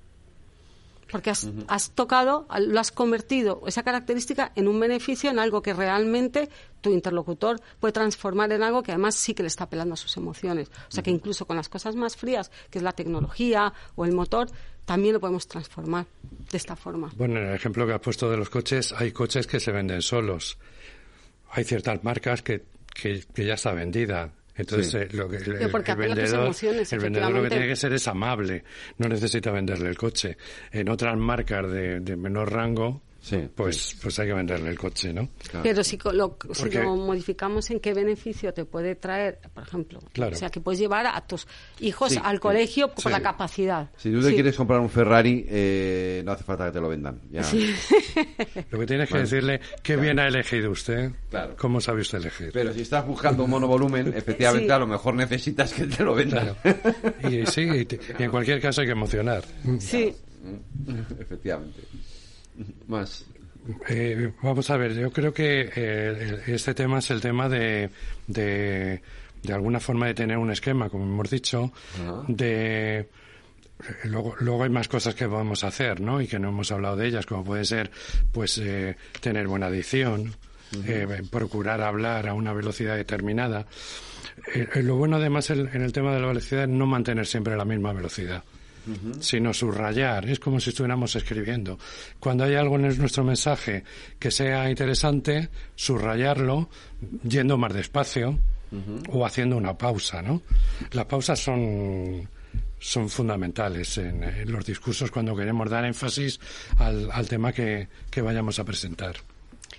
Porque 1.12 1.30
has, 1.30 1.48
has 1.68 1.92
tocado, 1.92 2.48
lo 2.58 2.80
has 2.80 2.92
convertido 2.92 3.62
esa 3.68 3.84
característica 3.84 4.52
en 4.56 4.68
un 4.68 4.80
beneficio, 4.80 5.30
en 5.30 5.38
algo 5.38 5.62
que 5.62 5.74
realmente 5.74 6.50
tu 6.82 6.90
interlocutor 6.90 7.62
puede 7.80 7.92
transformar 7.92 8.52
en 8.52 8.64
algo 8.64 8.82
que 8.82 8.94
además 8.94 9.14
sí 9.14 9.36
que 9.36 9.44
le 9.44 9.48
está 9.48 9.66
apelando 9.66 9.94
a 9.94 9.98
sus 9.98 10.18
emociones. 10.18 10.70
O 10.70 10.92
sea 10.92 11.04
que 11.04 11.12
incluso 11.12 11.46
con 11.46 11.56
las 11.56 11.70
cosas 11.70 11.96
más 11.96 12.18
frías, 12.18 12.50
que 12.72 12.80
es 12.80 12.84
la 12.84 12.94
tecnología 12.94 13.74
o 13.96 14.06
el 14.06 14.14
motor, 14.14 14.50
también 14.86 15.14
lo 15.14 15.20
podemos 15.20 15.48
transformar 15.48 16.06
de 16.52 16.58
esta 16.58 16.76
forma. 16.76 17.12
Bueno, 17.16 17.40
en 17.40 17.48
el 17.48 17.56
ejemplo 17.56 17.86
que 17.88 17.94
has 17.94 18.02
puesto 18.02 18.30
de 18.30 18.38
los 18.38 18.50
coches, 18.50 18.94
hay 18.98 19.12
coches 19.12 19.48
que 19.48 19.60
se 19.60 19.72
venden 19.72 20.02
solos. 20.02 20.58
Hay 21.52 21.64
ciertas 21.64 22.04
marcas 22.04 22.42
que, 22.42 22.64
que, 22.94 23.24
que 23.34 23.46
ya 23.46 23.54
está 23.54 23.74
vendida. 23.74 24.32
Entonces, 24.56 24.92
Sí. 24.92 24.98
eh, 24.98 25.08
lo 25.14 25.28
que, 25.30 25.38
el, 25.38 25.72
porque 25.72 25.92
el 25.94 25.98
vendedor, 25.98 26.42
emociones, 26.46 26.94
el 26.94 27.00
vendedor 27.00 27.32
lo 27.32 27.42
que 27.44 27.50
tiene 27.50 27.68
que 27.68 27.76
ser 27.76 27.92
es 27.94 28.08
amable, 28.08 28.64
no 29.00 29.08
necesita 29.08 29.50
venderle 29.52 29.90
el 29.90 29.98
coche. 29.98 30.38
En 30.72 30.90
otras 30.90 31.18
marcas 31.18 31.72
de, 31.72 32.00
de 32.02 32.16
menor 32.16 32.52
rango, 32.52 33.02
Sí, 33.26 33.38
pues, 33.56 33.96
pues 34.02 34.20
hay 34.20 34.28
que 34.28 34.34
venderle 34.34 34.70
el 34.70 34.78
coche, 34.78 35.14
¿no? 35.14 35.30
Claro. 35.50 35.64
Pero 35.64 35.82
si 35.82 35.98
co- 35.98 36.12
lo, 36.12 36.38
si 36.52 36.64
Porque- 36.64 36.84
lo 36.84 36.94
modificamos 36.98 37.70
en 37.72 37.80
qué 37.80 37.94
beneficio 37.94 38.54
te 38.54 38.66
puede 38.66 38.96
traer, 38.96 39.40
por 39.54 39.64
ejemplo, 39.64 40.00
Claro. 40.12 40.36
o 40.36 40.38
sea, 40.38 40.50
que 40.50 40.60
puedes 40.60 40.78
llevar 40.82 41.06
a 41.08 41.26
tus 41.26 41.48
hijos 41.80 42.12
Sí, 42.12 42.20
al 42.22 42.36
sí. 42.36 42.40
colegio 42.42 42.90
por 42.90 43.02
Sí. 43.04 43.10
la 43.10 43.22
capacidad. 43.22 43.90
Si 43.96 44.12
tú 44.12 44.20
te 44.22 44.28
Sí. 44.28 44.34
quieres 44.34 44.58
comprar 44.58 44.82
un 44.82 44.90
Ferrari, 44.90 45.46
eh, 45.48 46.22
no 46.26 46.34
hace 46.34 46.44
falta 46.44 46.66
que 46.66 46.74
te 46.74 46.82
lo 46.82 46.90
vendan. 46.90 47.22
Ya. 47.32 47.44
Lo 48.72 48.80
que 48.80 48.86
tienes 48.86 49.08
que 49.08 49.14
Bueno, 49.14 49.30
decirle, 49.30 49.62
qué 49.82 49.96
bien 49.96 50.20
ha 50.20 50.28
elegido 50.28 50.72
used, 50.72 51.12
Claro. 51.30 51.56
cómo 51.58 51.80
sabe 51.80 52.02
usted 52.02 52.18
elegir. 52.18 52.50
Pero 52.52 52.74
si 52.74 52.82
estás 52.82 53.08
buscando 53.08 53.46
un 53.46 53.52
monovolumen, 53.52 54.14
efectivamente 54.16 54.68
Sí. 54.68 54.72
a 54.72 54.80
lo 54.80 54.88
mejor 54.88 55.14
necesitas 55.16 55.72
que 55.74 55.86
te 55.86 56.04
lo 56.04 56.14
vendan. 56.14 56.56
Claro. 56.62 56.78
Y 57.30 57.46
sí, 57.46 57.62
y, 57.62 57.86
te- 57.86 58.00
y 58.20 58.24
en 58.24 58.32
cualquier 58.32 58.60
caso 58.60 58.82
hay 58.82 58.88
que 58.88 58.92
emocionar. 58.94 59.46
Sí. 59.80 60.14
efectivamente. 61.20 61.80
Más. 62.88 63.26
Eh, 63.88 64.32
vamos 64.42 64.70
a 64.70 64.78
ver, 64.78 64.94
yo 64.94 65.12
creo 65.12 65.34
que 65.34 65.70
eh, 65.76 66.42
este 66.48 66.74
tema 66.74 67.00
es 67.00 67.10
el 67.12 67.22
tema 67.22 67.48
de, 67.48 67.90
de, 68.28 69.02
de 69.42 69.54
alguna 69.54 69.80
forma 69.80 70.08
de 70.08 70.14
tener 70.14 70.38
un 70.38 70.52
esquema, 70.52 70.90
como 70.90 71.06
hemos 71.06 71.30
dicho, 71.30 71.72
de 72.28 73.00
eh, 73.00 73.08
luego, 74.06 74.36
luego 74.42 74.64
hay 74.64 74.70
más 74.70 74.88
cosas 74.90 75.16
que 75.16 75.28
podemos 75.30 75.64
hacer, 75.64 76.02
¿no? 76.02 76.20
Y 76.22 76.28
que 76.28 76.40
no 76.40 76.50
hemos 76.50 76.72
hablado 76.74 76.98
de 76.98 77.08
ellas, 77.08 77.26
como 77.26 77.44
puede 77.46 77.64
ser, 77.64 77.90
pues, 78.34 78.58
eh, 78.58 78.98
tener 79.22 79.48
buena 79.48 79.68
adicción, 79.68 80.36
eh, 80.86 81.22
procurar 81.32 81.82
hablar 81.82 82.28
a 82.28 82.34
una 82.34 82.52
velocidad 82.52 82.96
determinada. 82.98 83.66
Eh, 84.54 84.68
lo 84.82 84.96
bueno, 84.98 85.16
además, 85.18 85.50
el- 85.52 85.70
en 85.74 85.84
el 85.84 85.94
tema 85.94 86.14
de 86.14 86.20
la 86.20 86.28
velocidad 86.28 86.64
es 86.64 86.70
no 86.70 86.86
mantener 86.86 87.26
siempre 87.28 87.56
la 87.56 87.64
misma 87.66 87.94
velocidad 87.94 88.44
sino 89.20 89.54
subrayar. 89.54 90.30
Es 90.30 90.40
como 90.40 90.60
si 90.60 90.70
estuviéramos 90.70 91.16
escribiendo. 91.16 91.78
Cuando 92.20 92.44
hay 92.44 92.56
algo 92.56 92.76
en 92.76 92.98
nuestro 92.98 93.24
mensaje 93.24 93.84
que 94.20 94.32
sea 94.32 94.70
interesante, 94.70 95.50
subrayarlo 95.76 96.70
yendo 97.28 97.58
más 97.58 97.74
despacio 97.74 98.40
o 99.10 99.26
haciendo 99.26 99.58
una 99.58 99.78
pausa, 99.78 100.22
¿no? 100.22 100.42
Las 100.92 101.06
pausas 101.06 101.40
son 101.40 102.28
son 102.80 103.08
fundamentales 103.08 103.98
en, 103.98 104.24
en 104.24 104.52
los 104.52 104.66
discursos 104.66 105.10
cuando 105.10 105.34
queremos 105.34 105.70
dar 105.70 105.86
énfasis 105.86 106.38
al, 106.78 107.10
al 107.12 107.30
tema 107.30 107.54
que, 107.54 107.88
que 108.12 108.22
vayamos 108.22 108.60
a 108.60 108.66
presentar. 108.66 109.16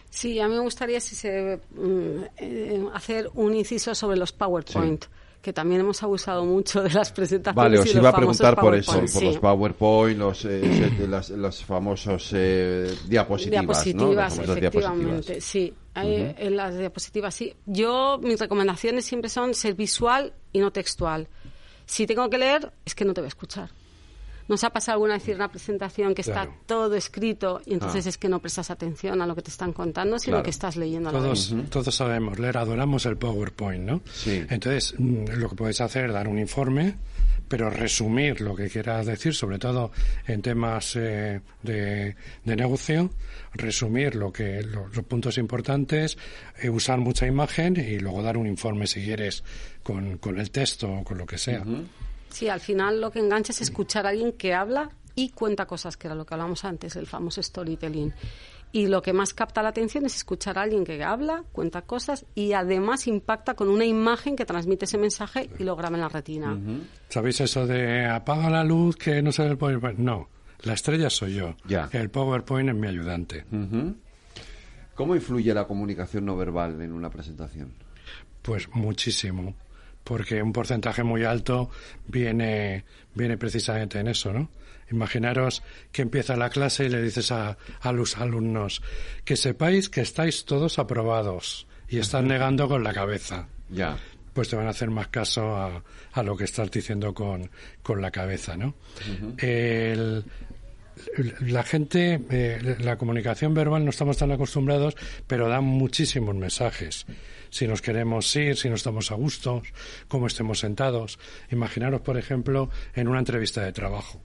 Sí, 0.08 0.40
a 0.40 0.48
mí 0.48 0.54
me 0.54 0.60
gustaría 0.60 1.00
si 1.00 1.14
se, 1.14 1.60
mm, 1.74 2.24
eh, 2.38 2.86
hacer 2.94 3.28
un 3.34 3.54
inciso 3.54 3.94
sobre 3.94 4.16
los 4.16 4.32
PowerPoint, 4.32 5.04
que 5.44 5.52
también 5.52 5.82
hemos 5.82 6.02
abusado 6.02 6.44
mucho 6.46 6.82
de 6.82 6.90
las 6.90 7.12
presentaciones. 7.12 7.54
Vale, 7.54 7.76
y 7.76 7.78
os 7.80 7.84
los 7.86 7.94
iba 7.96 8.08
a 8.08 8.16
preguntar 8.16 8.56
por 8.56 8.74
eso, 8.74 8.92
por 8.98 9.08
sí. 9.08 9.24
los 9.26 9.38
PowerPoint, 9.38 10.18
los, 10.18 10.44
eh, 10.46 10.60
set- 10.96 11.06
las- 11.08 11.28
los 11.30 11.62
famosos 11.62 12.30
eh, 12.32 12.90
diapositivas, 13.06 13.84
diapositivas, 13.84 14.38
efectivamente, 14.38 15.34
diapositivas. 15.34 15.44
sí. 15.44 15.74
Hay- 15.96 16.34
En 16.38 16.56
las 16.56 16.76
diapositivas, 16.76 17.34
sí. 17.34 17.54
Yo, 17.66 18.18
mis 18.22 18.40
recomendaciones 18.40 19.04
siempre 19.04 19.28
son 19.28 19.54
ser 19.54 19.74
visual 19.74 20.32
y 20.52 20.58
no 20.60 20.72
textual. 20.72 21.28
Si 21.86 22.06
tengo 22.06 22.28
que 22.30 22.38
leer, 22.38 22.72
es 22.86 22.94
que 22.94 23.04
no 23.04 23.12
te 23.14 23.20
voy 23.20 23.26
a 23.26 23.28
escuchar. 23.28 23.70
¿Nos 24.48 24.62
ha 24.64 24.70
pasado 24.70 24.96
alguna 24.96 25.14
vez 25.14 25.26
ir 25.28 25.34
a 25.34 25.36
una 25.36 25.48
presentación 25.50 26.14
que 26.14 26.20
está 26.22 26.32
Claro. 26.44 26.54
todo 26.66 26.94
escrito 26.96 27.60
y 27.64 27.72
entonces 27.74 28.06
Ah. 28.06 28.08
es 28.10 28.18
que 28.18 28.28
no 28.28 28.40
prestas 28.40 28.70
atención 28.70 29.22
a 29.22 29.26
lo 29.26 29.34
que 29.34 29.42
te 29.42 29.50
están 29.50 29.72
contando, 29.72 30.18
sino 30.18 30.34
Claro. 30.34 30.44
que 30.44 30.50
estás 30.50 30.76
leyendo 30.76 31.08
a 31.08 31.12
la 31.12 31.20
vez? 31.20 31.48
Todos, 31.48 31.70
todos 31.70 31.94
sabemos 31.94 32.38
leer, 32.38 32.58
adoramos 32.58 33.06
el 33.06 33.16
PowerPoint, 33.16 33.84
¿no? 33.84 34.02
Sí. 34.12 34.44
Entonces, 34.50 34.94
mm, 34.98 35.24
lo 35.36 35.48
que 35.48 35.56
puedes 35.56 35.80
hacer 35.80 36.06
es 36.06 36.12
dar 36.12 36.28
un 36.28 36.38
informe, 36.38 36.96
pero 37.48 37.68
resumir 37.70 38.40
lo 38.40 38.54
que 38.54 38.68
quieras 38.68 39.06
decir, 39.06 39.34
sobre 39.34 39.58
todo 39.58 39.92
en 40.26 40.40
temas 40.42 40.94
eh, 40.96 41.40
de, 41.62 42.16
de 42.44 42.56
negocio, 42.56 43.10
resumir 43.54 44.14
lo 44.14 44.32
que 44.32 44.62
lo- 44.62 44.88
los 44.88 45.04
puntos 45.04 45.38
importantes, 45.38 46.16
eh, 46.62 46.68
usar 46.70 46.98
mucha 46.98 47.26
imagen 47.26 47.76
y 47.76 47.98
luego 47.98 48.22
dar 48.22 48.36
un 48.36 48.46
informe 48.46 48.86
si 48.86 49.02
quieres 49.04 49.44
con, 49.82 50.18
con 50.18 50.38
el 50.38 50.50
texto 50.50 50.90
o 50.90 51.04
con 51.04 51.18
lo 51.18 51.26
que 51.26 51.38
sea. 51.38 51.62
Sí, 52.34 52.48
al 52.48 52.58
final 52.58 53.00
lo 53.00 53.12
que 53.12 53.20
engancha 53.20 53.52
es 53.52 53.60
escuchar 53.60 54.06
a 54.06 54.08
alguien 54.08 54.32
que 54.32 54.54
habla 54.54 54.90
y 55.14 55.28
cuenta 55.28 55.66
cosas, 55.66 55.96
que 55.96 56.08
era 56.08 56.16
lo 56.16 56.26
que 56.26 56.34
hablábamos 56.34 56.64
antes, 56.64 56.96
el 56.96 57.06
famoso 57.06 57.40
storytelling. 57.40 58.12
Y 58.72 58.88
lo 58.88 59.02
que 59.02 59.12
más 59.12 59.34
capta 59.34 59.62
la 59.62 59.68
atención 59.68 60.04
es 60.04 60.16
escuchar 60.16 60.58
a 60.58 60.62
alguien 60.62 60.82
que 60.82 61.04
habla, 61.04 61.44
cuenta 61.52 61.82
cosas 61.82 62.26
y 62.34 62.52
además 62.52 63.06
impacta 63.06 63.54
con 63.54 63.68
una 63.68 63.84
imagen 63.84 64.34
que 64.34 64.44
transmite 64.44 64.86
ese 64.86 64.98
mensaje 64.98 65.48
y 65.60 65.62
lo 65.62 65.76
graba 65.76 65.94
en 65.94 66.00
la 66.00 66.08
retina. 66.08 66.58
¿Sabéis 67.08 67.40
eso 67.40 67.68
de 67.68 68.04
apaga 68.04 68.50
la 68.50 68.64
luz 68.64 68.96
que 68.96 69.22
no 69.22 69.30
se 69.30 69.44
ve 69.44 69.50
el 69.50 69.56
PowerPoint? 69.56 70.00
No, 70.00 70.28
la 70.62 70.72
estrella 70.72 71.10
soy 71.10 71.34
yo. 71.34 71.54
Ya. 71.68 71.88
El 71.92 72.10
PowerPoint 72.10 72.68
es 72.68 72.74
mi 72.74 72.88
ayudante. 72.88 73.44
¿Cómo 74.96 75.14
influye 75.14 75.54
la 75.54 75.68
comunicación 75.68 76.24
no 76.24 76.36
verbal 76.36 76.80
en 76.80 76.90
una 76.90 77.10
presentación? 77.10 77.74
Pues 78.42 78.68
muchísimo, 78.74 79.54
porque 80.04 80.42
un 80.42 80.52
porcentaje 80.52 81.02
muy 81.02 81.24
alto 81.24 81.70
viene, 82.06 82.84
viene 83.14 83.36
precisamente 83.38 83.98
en 83.98 84.08
eso, 84.08 84.32
¿no? 84.32 84.50
Imaginaros 84.90 85.62
que 85.92 86.02
empieza 86.02 86.36
la 86.36 86.50
clase 86.50 86.84
y 86.84 86.88
le 86.90 87.00
dices 87.02 87.32
a, 87.32 87.56
a 87.80 87.92
los 87.92 88.18
alumnos 88.18 88.82
que 89.24 89.34
sepáis 89.36 89.88
que 89.88 90.02
estáis 90.02 90.44
todos 90.44 90.78
aprobados 90.78 91.66
y 91.88 91.98
están 91.98 92.28
negando 92.28 92.68
con 92.68 92.84
la 92.84 92.92
cabeza. 92.92 93.48
Ya. 93.70 93.96
Pues 94.34 94.48
te 94.50 94.56
van 94.56 94.66
a 94.66 94.70
hacer 94.70 94.90
más 94.90 95.08
caso 95.08 95.56
a, 95.56 95.82
a 96.12 96.22
lo 96.22 96.36
que 96.36 96.44
estás 96.44 96.70
diciendo 96.70 97.14
con, 97.14 97.50
con 97.82 98.02
la 98.02 98.10
cabeza, 98.10 98.56
¿no? 98.56 98.74
El- 99.38 100.24
la 101.40 101.62
gente, 101.62 102.20
eh, 102.30 102.76
la 102.80 102.96
comunicación 102.96 103.54
verbal 103.54 103.84
no 103.84 103.90
estamos 103.90 104.16
tan 104.16 104.30
acostumbrados, 104.32 104.96
pero 105.26 105.48
da 105.48 105.60
muchísimos 105.60 106.34
mensajes. 106.34 107.06
Si 107.50 107.68
nos 107.68 107.82
queremos 107.82 108.34
ir, 108.36 108.56
si 108.56 108.68
no 108.68 108.74
estamos 108.74 109.12
a 109.12 109.14
gusto, 109.14 109.62
cómo 110.08 110.26
estemos 110.26 110.58
sentados. 110.58 111.18
Imaginaros, 111.50 112.00
por 112.00 112.16
ejemplo, 112.18 112.68
en 112.94 113.06
una 113.08 113.20
entrevista 113.20 113.62
de 113.62 113.72
trabajo. 113.72 114.20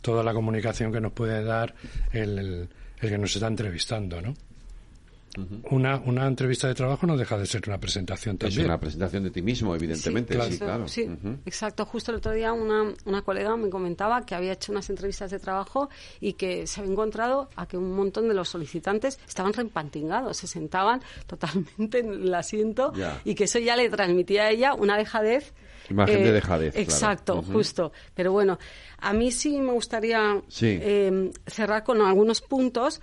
Toda 0.00 0.22
la 0.22 0.32
comunicación 0.32 0.92
que 0.92 1.00
nos 1.00 1.12
puede 1.12 1.42
dar 1.42 1.74
el, 2.12 2.38
el- 2.38 2.68
el 3.00 3.08
que 3.10 3.18
nos 3.18 3.34
está 3.34 3.48
entrevistando, 3.48 4.22
¿no? 4.22 4.34
Una, 5.70 5.96
una 6.04 6.26
entrevista 6.26 6.68
de 6.68 6.74
trabajo 6.74 7.06
no 7.06 7.16
deja 7.16 7.38
de 7.38 7.46
ser 7.46 7.62
una 7.66 7.78
presentación 7.78 8.34
Es 8.36 8.40
también. 8.40 8.66
una 8.66 8.78
presentación 8.78 9.24
de 9.24 9.30
ti 9.30 9.42
mismo, 9.42 9.74
evidentemente. 9.74 10.38
Sí, 10.50 10.58
claro. 10.58 10.86
sí, 10.88 11.08
exacto. 11.46 11.86
Justo 11.86 12.10
el 12.10 12.18
otro 12.18 12.32
día 12.32 12.52
una, 12.52 12.92
una 13.06 13.22
colega 13.22 13.56
me 13.56 13.70
comentaba 13.70 14.24
que 14.26 14.34
había 14.34 14.52
hecho 14.52 14.72
unas 14.72 14.88
entrevistas 14.90 15.30
de 15.30 15.38
trabajo 15.38 15.88
y 16.20 16.34
que 16.34 16.66
se 16.66 16.80
había 16.80 16.92
encontrado 16.92 17.48
a 17.56 17.66
que 17.66 17.76
un 17.76 17.94
montón 17.94 18.28
de 18.28 18.34
los 18.34 18.48
solicitantes 18.48 19.18
estaban 19.26 19.52
reempantingados, 19.52 20.36
se 20.36 20.46
sentaban 20.46 21.00
totalmente 21.26 22.00
en 22.00 22.12
el 22.12 22.34
asiento 22.34 22.92
Ya. 22.94 23.20
y 23.24 23.34
que 23.34 23.44
eso 23.44 23.58
ya 23.58 23.76
le 23.76 23.88
transmitía 23.88 24.44
a 24.44 24.50
ella 24.50 24.74
una 24.74 24.96
dejadez. 24.98 25.52
eh, 25.88 25.92
Imagen 25.92 26.22
de 26.24 26.32
dejadez, 26.32 26.72
claro. 26.74 26.82
Exacto, 26.84 27.42
justo. 27.42 27.92
Pero 28.14 28.32
bueno, 28.32 28.58
a 28.98 29.12
mí 29.12 29.32
sí 29.32 29.60
me 29.60 29.72
gustaría 29.72 30.40
Sí. 30.48 30.78
eh, 30.80 31.30
cerrar 31.46 31.82
con 31.84 32.00
algunos 32.02 32.40
puntos. 32.40 33.00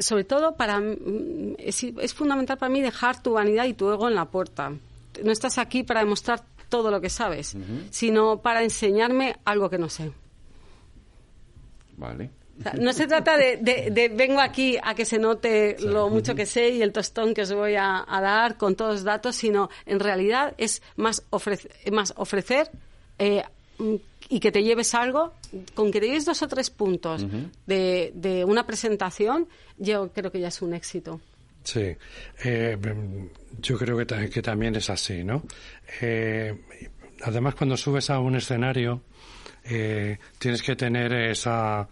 Sobre 0.00 0.24
todo 0.24 0.54
para 0.56 0.80
mm, 0.80 1.56
es, 1.58 1.82
es 1.84 2.14
fundamental 2.14 2.58
para 2.58 2.70
mí 2.70 2.80
dejar 2.80 3.22
tu 3.22 3.32
vanidad 3.32 3.64
y 3.66 3.74
tu 3.74 3.90
ego 3.90 4.08
en 4.08 4.14
la 4.14 4.26
puerta. 4.26 4.72
No 5.22 5.32
estás 5.32 5.58
aquí 5.58 5.82
para 5.82 6.00
demostrar 6.00 6.42
todo 6.68 6.90
lo 6.90 7.00
que 7.00 7.08
sabes, 7.10 7.56
sino 7.90 8.40
para 8.42 8.62
enseñarme 8.62 9.36
algo 9.44 9.70
que 9.70 9.78
no 9.78 9.88
sé. 9.88 10.12
Vale. 11.96 12.30
O 12.58 12.62
sea, 12.62 12.72
no 12.74 12.92
se 12.92 13.06
trata 13.06 13.36
de, 13.36 13.56
de- 13.58 13.90
de 13.90 14.08
vengo 14.08 14.40
aquí 14.40 14.76
a 14.82 14.94
que 14.94 15.04
se 15.04 15.18
note 15.18 15.76
lo 15.80 16.08
mucho 16.10 16.34
que 16.34 16.44
sé 16.44 16.70
y 16.70 16.82
el 16.82 16.92
tostón 16.92 17.32
que 17.32 17.42
os 17.42 17.52
voy 17.52 17.76
a, 17.76 18.04
a 18.06 18.20
dar 18.20 18.56
con 18.56 18.74
todos 18.74 18.94
los 18.94 19.04
datos, 19.04 19.36
sino 19.36 19.70
en 19.86 20.00
realidad 20.00 20.54
es 20.58 20.82
más, 20.96 21.22
ofrece- 21.30 21.70
más 21.92 22.12
ofrecer 22.16 22.70
eh, 23.18 23.44
y 24.28 24.40
que 24.40 24.52
te 24.52 24.62
lleves 24.62 24.94
algo, 24.94 25.32
con 25.74 25.90
que 25.90 26.00
te 26.00 26.06
lleves 26.06 26.24
dos 26.24 26.42
o 26.42 26.48
tres 26.48 26.70
puntos 26.70 27.26
de, 27.66 28.12
de 28.14 28.44
una 28.44 28.66
presentación, 28.66 29.48
yo 29.78 30.10
creo 30.12 30.30
que 30.30 30.40
ya 30.40 30.48
es 30.48 30.62
un 30.62 30.74
éxito. 30.74 31.20
Sí, 31.64 31.94
eh, 32.44 32.78
yo 33.60 33.78
creo 33.78 33.98
que, 33.98 34.30
que 34.30 34.42
también 34.42 34.76
es 34.76 34.88
así, 34.90 35.22
¿no? 35.24 35.42
Eh, 36.00 36.54
además, 37.22 37.54
cuando 37.54 37.76
subes 37.76 38.08
a 38.10 38.20
un 38.20 38.36
escenario, 38.36 39.02
eh, 39.64 40.18
tienes 40.38 40.62
que 40.62 40.76
tener 40.76 41.12
esa, 41.12 41.86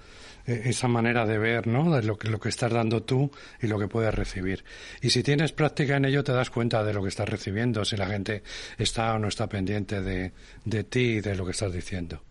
esa 0.47 0.89
manera 0.89 1.27
de 1.27 1.39
ver, 1.39 1.67
¿no? 1.67 1.95
De 1.95 2.03
lo 2.03 2.17
que, 2.17 2.29
lo 2.29 2.39
que 2.39 2.49
estás 2.49 2.73
dando 2.73 3.03
tú 3.03 3.31
y 3.61 3.67
lo 3.67 3.79
que 3.79 3.89
puedes 3.89 4.15
recibir. 4.15 4.65
Y 5.03 5.11
si 5.11 5.23
tienes 5.23 5.53
práctica 5.53 5.97
en 5.97 6.05
ello, 6.05 6.23
te 6.25 6.33
das 6.33 6.51
cuenta 6.51 6.85
de 6.85 6.93
lo 6.95 7.03
que 7.03 7.09
estás 7.09 7.29
recibiendo, 7.29 7.85
si 7.85 7.97
la 7.97 8.07
gente 8.07 8.43
está 8.79 9.15
o 9.15 9.19
no 9.19 9.29
está 9.29 9.49
pendiente 9.49 10.01
de, 10.03 10.33
de 10.65 10.85
ti 10.85 11.01
y 11.01 11.21
de 11.21 11.35
lo 11.35 11.45
que 11.45 11.51
estás 11.51 11.73
diciendo. 11.73 12.23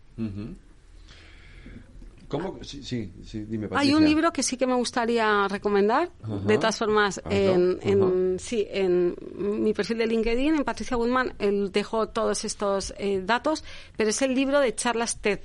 ¿Cómo? 2.27 2.57
Sí, 2.63 2.81
sí, 2.83 3.11
sí, 3.23 3.45
dime, 3.47 3.67
Hay 3.71 3.93
un 3.93 4.03
libro 4.03 4.33
que 4.33 4.41
sí 4.41 4.57
que 4.57 4.65
me 4.65 4.73
gustaría 4.73 5.47
recomendar. 5.47 6.09
De 6.45 6.57
todas 6.57 6.77
formas, 6.79 7.19
Hazlo. 7.23 7.31
en, 7.31 7.79
en- 7.83 8.39
sí, 8.39 8.65
en 8.69 9.15
mi 9.37 9.73
perfil 9.73 9.99
de 9.99 10.07
LinkedIn, 10.07 10.55
en 10.55 10.63
Patricia 10.63 10.97
Woodman, 10.97 11.33
él 11.37 11.71
dejó 11.71 12.07
todos 12.09 12.43
estos 12.43 12.95
eh, 12.97 13.21
datos, 13.23 13.63
pero 13.95 14.09
es 14.09 14.21
el 14.23 14.33
libro 14.33 14.59
de 14.59 14.73
charlas 14.73 15.21
TED. 15.21 15.39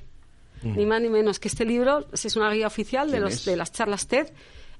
Ni 0.62 0.84
más 0.86 1.00
ni 1.00 1.08
menos 1.08 1.38
que 1.38 1.48
este 1.48 1.64
libro 1.64 2.06
es 2.12 2.36
una 2.36 2.50
guía 2.52 2.66
oficial 2.66 3.06
de, 3.08 3.12
¿Quién 3.12 3.22
los, 3.24 3.34
es? 3.34 3.44
de 3.44 3.56
las 3.56 3.72
charlas 3.72 4.06
TED. 4.06 4.28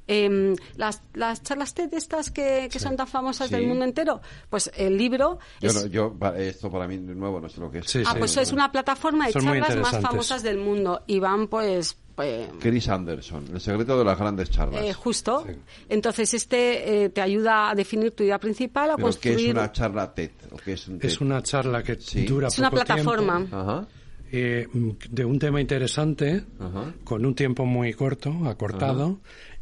em, 0.07 0.57
las, 0.77 1.03
las 1.15 1.43
charlas 1.43 1.73
TED 1.75 1.95
estas 1.95 2.31
que, 2.31 2.69
que 2.73 2.79
son 2.81 2.97
tan 2.97 3.07
famosas 3.07 3.49
Sí. 3.49 3.55
del 3.55 3.67
mundo 3.69 3.85
entero, 3.85 4.21
pues 4.49 4.71
el 4.77 4.97
libro 4.97 5.39
Yo, 5.61 5.69
es... 5.69 5.75
no- 5.77 5.87
yo, 5.87 6.13
pa- 6.19 6.37
esto 6.37 6.69
para 6.71 6.89
mí 6.89 6.97
de 6.97 7.15
nuevo 7.15 7.39
no 7.41 7.49
sé 7.49 7.61
lo 7.61 7.71
que 7.71 7.79
es. 7.79 7.87
Sí, 7.87 8.03
Ah, 8.05 8.13
sí. 8.15 8.19
pues 8.19 8.37
es 8.37 8.51
una 8.53 8.73
plataforma 8.73 9.27
de 9.27 9.33
Son 9.33 9.43
charlas 9.45 9.77
más 9.77 10.01
famosas 10.01 10.43
del 10.43 10.59
mundo 10.59 11.03
y 11.07 11.21
van 11.21 11.47
pues... 11.47 11.97
pues 12.17 12.49
Chris 12.59 12.89
Anderson, 12.89 13.45
el 13.55 13.61
secreto 13.61 13.97
de 13.99 14.05
las 14.05 14.19
grandes 14.19 14.51
charlas. 14.51 14.83
eh, 14.83 14.93
justo. 14.93 15.45
Sí. 15.47 15.53
Entonces 15.89 16.35
este 16.35 17.05
eh, 17.05 17.09
te 17.11 17.21
ayuda 17.21 17.71
a 17.71 17.75
definir 17.77 18.11
tu 18.11 18.25
idea 18.25 18.41
principal, 18.41 18.91
a 18.91 18.97
Pero 18.97 19.09
¿qué 19.11 19.13
construir... 19.13 19.49
es 19.51 19.55
una 19.55 19.71
charla 19.73 20.13
TED? 20.13 20.31
¿O 20.51 20.57
qué 20.57 20.73
es 20.73 20.89
un 20.89 20.99
TED? 20.99 21.09
Es 21.09 21.21
una 21.21 21.41
charla 21.43 21.83
que 21.85 21.95
Sí. 22.01 22.25
dura 22.27 22.49
Es 22.49 22.59
una 22.59 22.71
plataforma. 22.71 23.37
tiempo, 23.37 23.57
Ajá. 23.57 23.87
Eh, 24.33 24.69
de 25.11 25.25
un 25.25 25.39
tema 25.39 25.61
interesante, 25.61 26.45
Ajá. 26.59 26.95
con 27.05 27.25
un 27.27 27.35
tiempo 27.35 27.65
muy 27.67 27.93
corto, 27.93 28.33
acortado. 28.47 29.21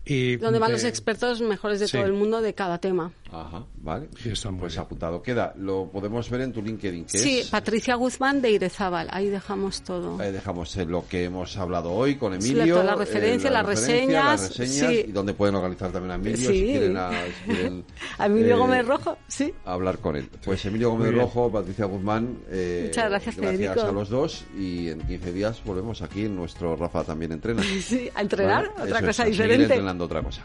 Y 0.09 0.37
donde 0.37 0.59
van 0.59 0.69
de- 0.71 0.73
los 0.75 0.85
expertos 0.85 1.41
mejores 1.41 1.81
de 1.81 1.87
Sí. 1.89 1.97
todo 1.97 2.07
el 2.07 2.13
mundo 2.15 2.41
de 2.41 2.55
cada 2.55 2.79
tema. 2.79 3.13
Ajá, 3.31 3.65
vale. 3.83 4.09
Y 4.25 4.31
está 4.31 4.51
muy 4.51 4.61
pues 4.61 4.73
bien. 4.73 4.83
apuntado 4.85 5.23
queda. 5.23 5.53
Lo 5.59 5.91
podemos 5.93 6.31
ver 6.31 6.41
en 6.41 6.53
tu 6.53 6.63
LinkedIn, 6.63 7.05
que 7.05 7.19
Sí, 7.19 7.41
es... 7.41 7.49
Patricia 7.49 7.95
Guzmán 7.97 8.41
de 8.41 8.51
Irezábal. 8.53 9.09
Ahí 9.11 9.29
dejamos 9.29 9.83
todo. 9.83 10.19
Ahí 10.19 10.33
dejamos 10.33 10.75
eh, 10.79 10.87
lo 10.87 11.07
que 11.07 11.25
hemos 11.25 11.57
hablado 11.59 11.93
hoy 11.93 12.15
con 12.17 12.41
Sí, 12.41 12.53
Emilio. 12.53 12.83
la 12.83 12.95
referencia, 12.95 13.51
eh, 13.51 13.53
las 13.53 13.67
referencia, 13.67 14.21
las 14.23 14.41
reseñas, 14.51 14.59
reseñas, 14.59 14.91
sí. 14.93 15.05
y 15.09 15.13
donde 15.13 15.35
pueden 15.35 15.55
localizar 15.57 15.93
también 15.93 16.13
a 16.13 16.15
Emilio 16.15 16.37
Sí. 16.39 16.45
si 16.59 16.65
quieren, 16.65 16.97
a- 16.97 17.11
si 17.11 17.53
quieren, 17.53 17.85
A 18.19 18.27
Emilio 18.27 18.55
eh, 18.55 18.59
Gómez 18.59 18.87
Rojo, 18.87 19.19
sí. 19.27 19.53
hablar 19.67 19.99
con 19.99 20.17
él. 20.17 20.29
Pues 20.43 20.65
Emilio 20.65 20.91
Gómez. 20.91 21.15
Rojo, 21.15 21.53
Patricia 21.53 21.85
Guzmán, 21.85 22.39
eh, 22.51 22.85
Muchas 22.87 23.11
gracias, 23.11 23.35
Federico. 23.35 23.83
a 23.83 23.93
los 23.93 24.09
dos 24.09 24.45
y 24.57 24.89
en 24.89 25.01
15 25.03 25.33
días 25.33 25.63
volvemos 25.65 26.01
aquí 26.01 26.25
en 26.25 26.35
nuestro 26.35 26.77
Rafa 26.77 27.05
también 27.05 27.33
entrena. 27.33 27.63
Sí, 27.83 28.09
a 28.15 28.23
entrenar, 28.23 28.71
¿Vale? 28.77 28.83
otra 28.85 28.99
Eso 28.99 29.07
cosa 29.07 29.25
diferente. 29.27 29.98
Otra 30.05 30.23
cosa. 30.23 30.43